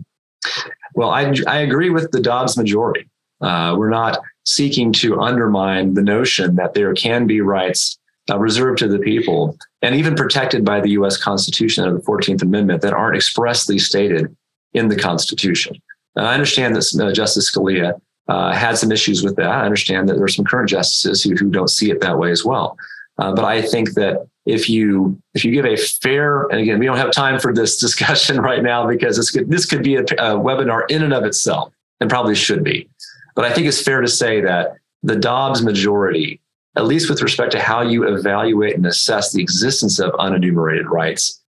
[0.94, 3.08] Well, I, I agree with the Dobbs majority.
[3.40, 7.98] Uh, we're not seeking to undermine the notion that there can be rights
[8.30, 11.16] uh, reserved to the people and even protected by the U.S.
[11.16, 14.34] Constitution and the 14th Amendment that aren't expressly stated
[14.74, 15.74] in the Constitution.
[16.16, 19.46] I understand that uh, Justice Scalia uh, had some issues with that.
[19.46, 22.30] I understand that there are some current justices who, who don't see it that way
[22.30, 22.76] as well.
[23.18, 26.86] Uh, but I think that if you if you give a fair and again we
[26.86, 30.02] don't have time for this discussion right now because this could this could be a,
[30.02, 32.88] a webinar in and of itself and probably should be.
[33.34, 36.40] But I think it's fair to say that the Dobbs majority,
[36.76, 41.40] at least with respect to how you evaluate and assess the existence of unenumerated rights,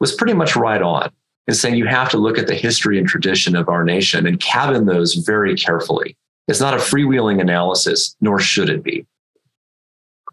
[0.00, 1.10] was pretty much right on
[1.48, 4.40] in saying you have to look at the history and tradition of our nation and
[4.40, 6.16] cabin those very carefully.
[6.48, 9.06] It's not a freewheeling analysis, nor should it be.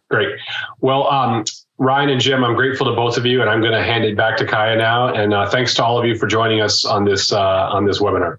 [0.09, 0.37] Great.
[0.81, 1.45] Well, um,
[1.81, 4.15] Ryan and Jim, I'm grateful to both of you, and I'm going to hand it
[4.15, 5.11] back to Kaya now.
[5.11, 7.99] And uh, thanks to all of you for joining us on this uh, on this
[7.99, 8.37] webinar.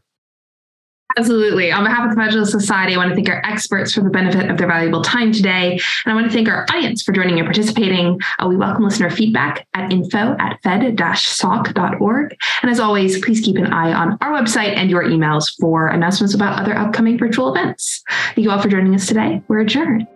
[1.18, 1.72] Absolutely.
[1.72, 4.48] On behalf of the Federalist Society, I want to thank our experts for the benefit
[4.48, 5.72] of their valuable time today.
[5.72, 8.18] And I want to thank our audience for joining and participating.
[8.38, 12.36] Uh, we welcome listener feedback at info at fed-soc.org.
[12.62, 16.32] And as always, please keep an eye on our website and your emails for announcements
[16.32, 18.02] about other upcoming virtual events.
[18.08, 19.42] Thank you all for joining us today.
[19.48, 20.06] We're adjourned.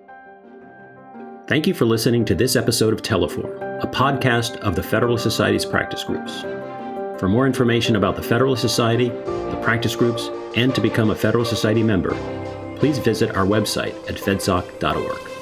[1.48, 5.64] Thank you for listening to this episode of Teleforum, a podcast of the Federalist Society's
[5.64, 6.40] practice groups.
[7.20, 11.50] For more information about the Federalist Society, the practice groups, and to become a Federalist
[11.50, 12.10] Society member,
[12.80, 15.35] please visit our website at fedsoc.org.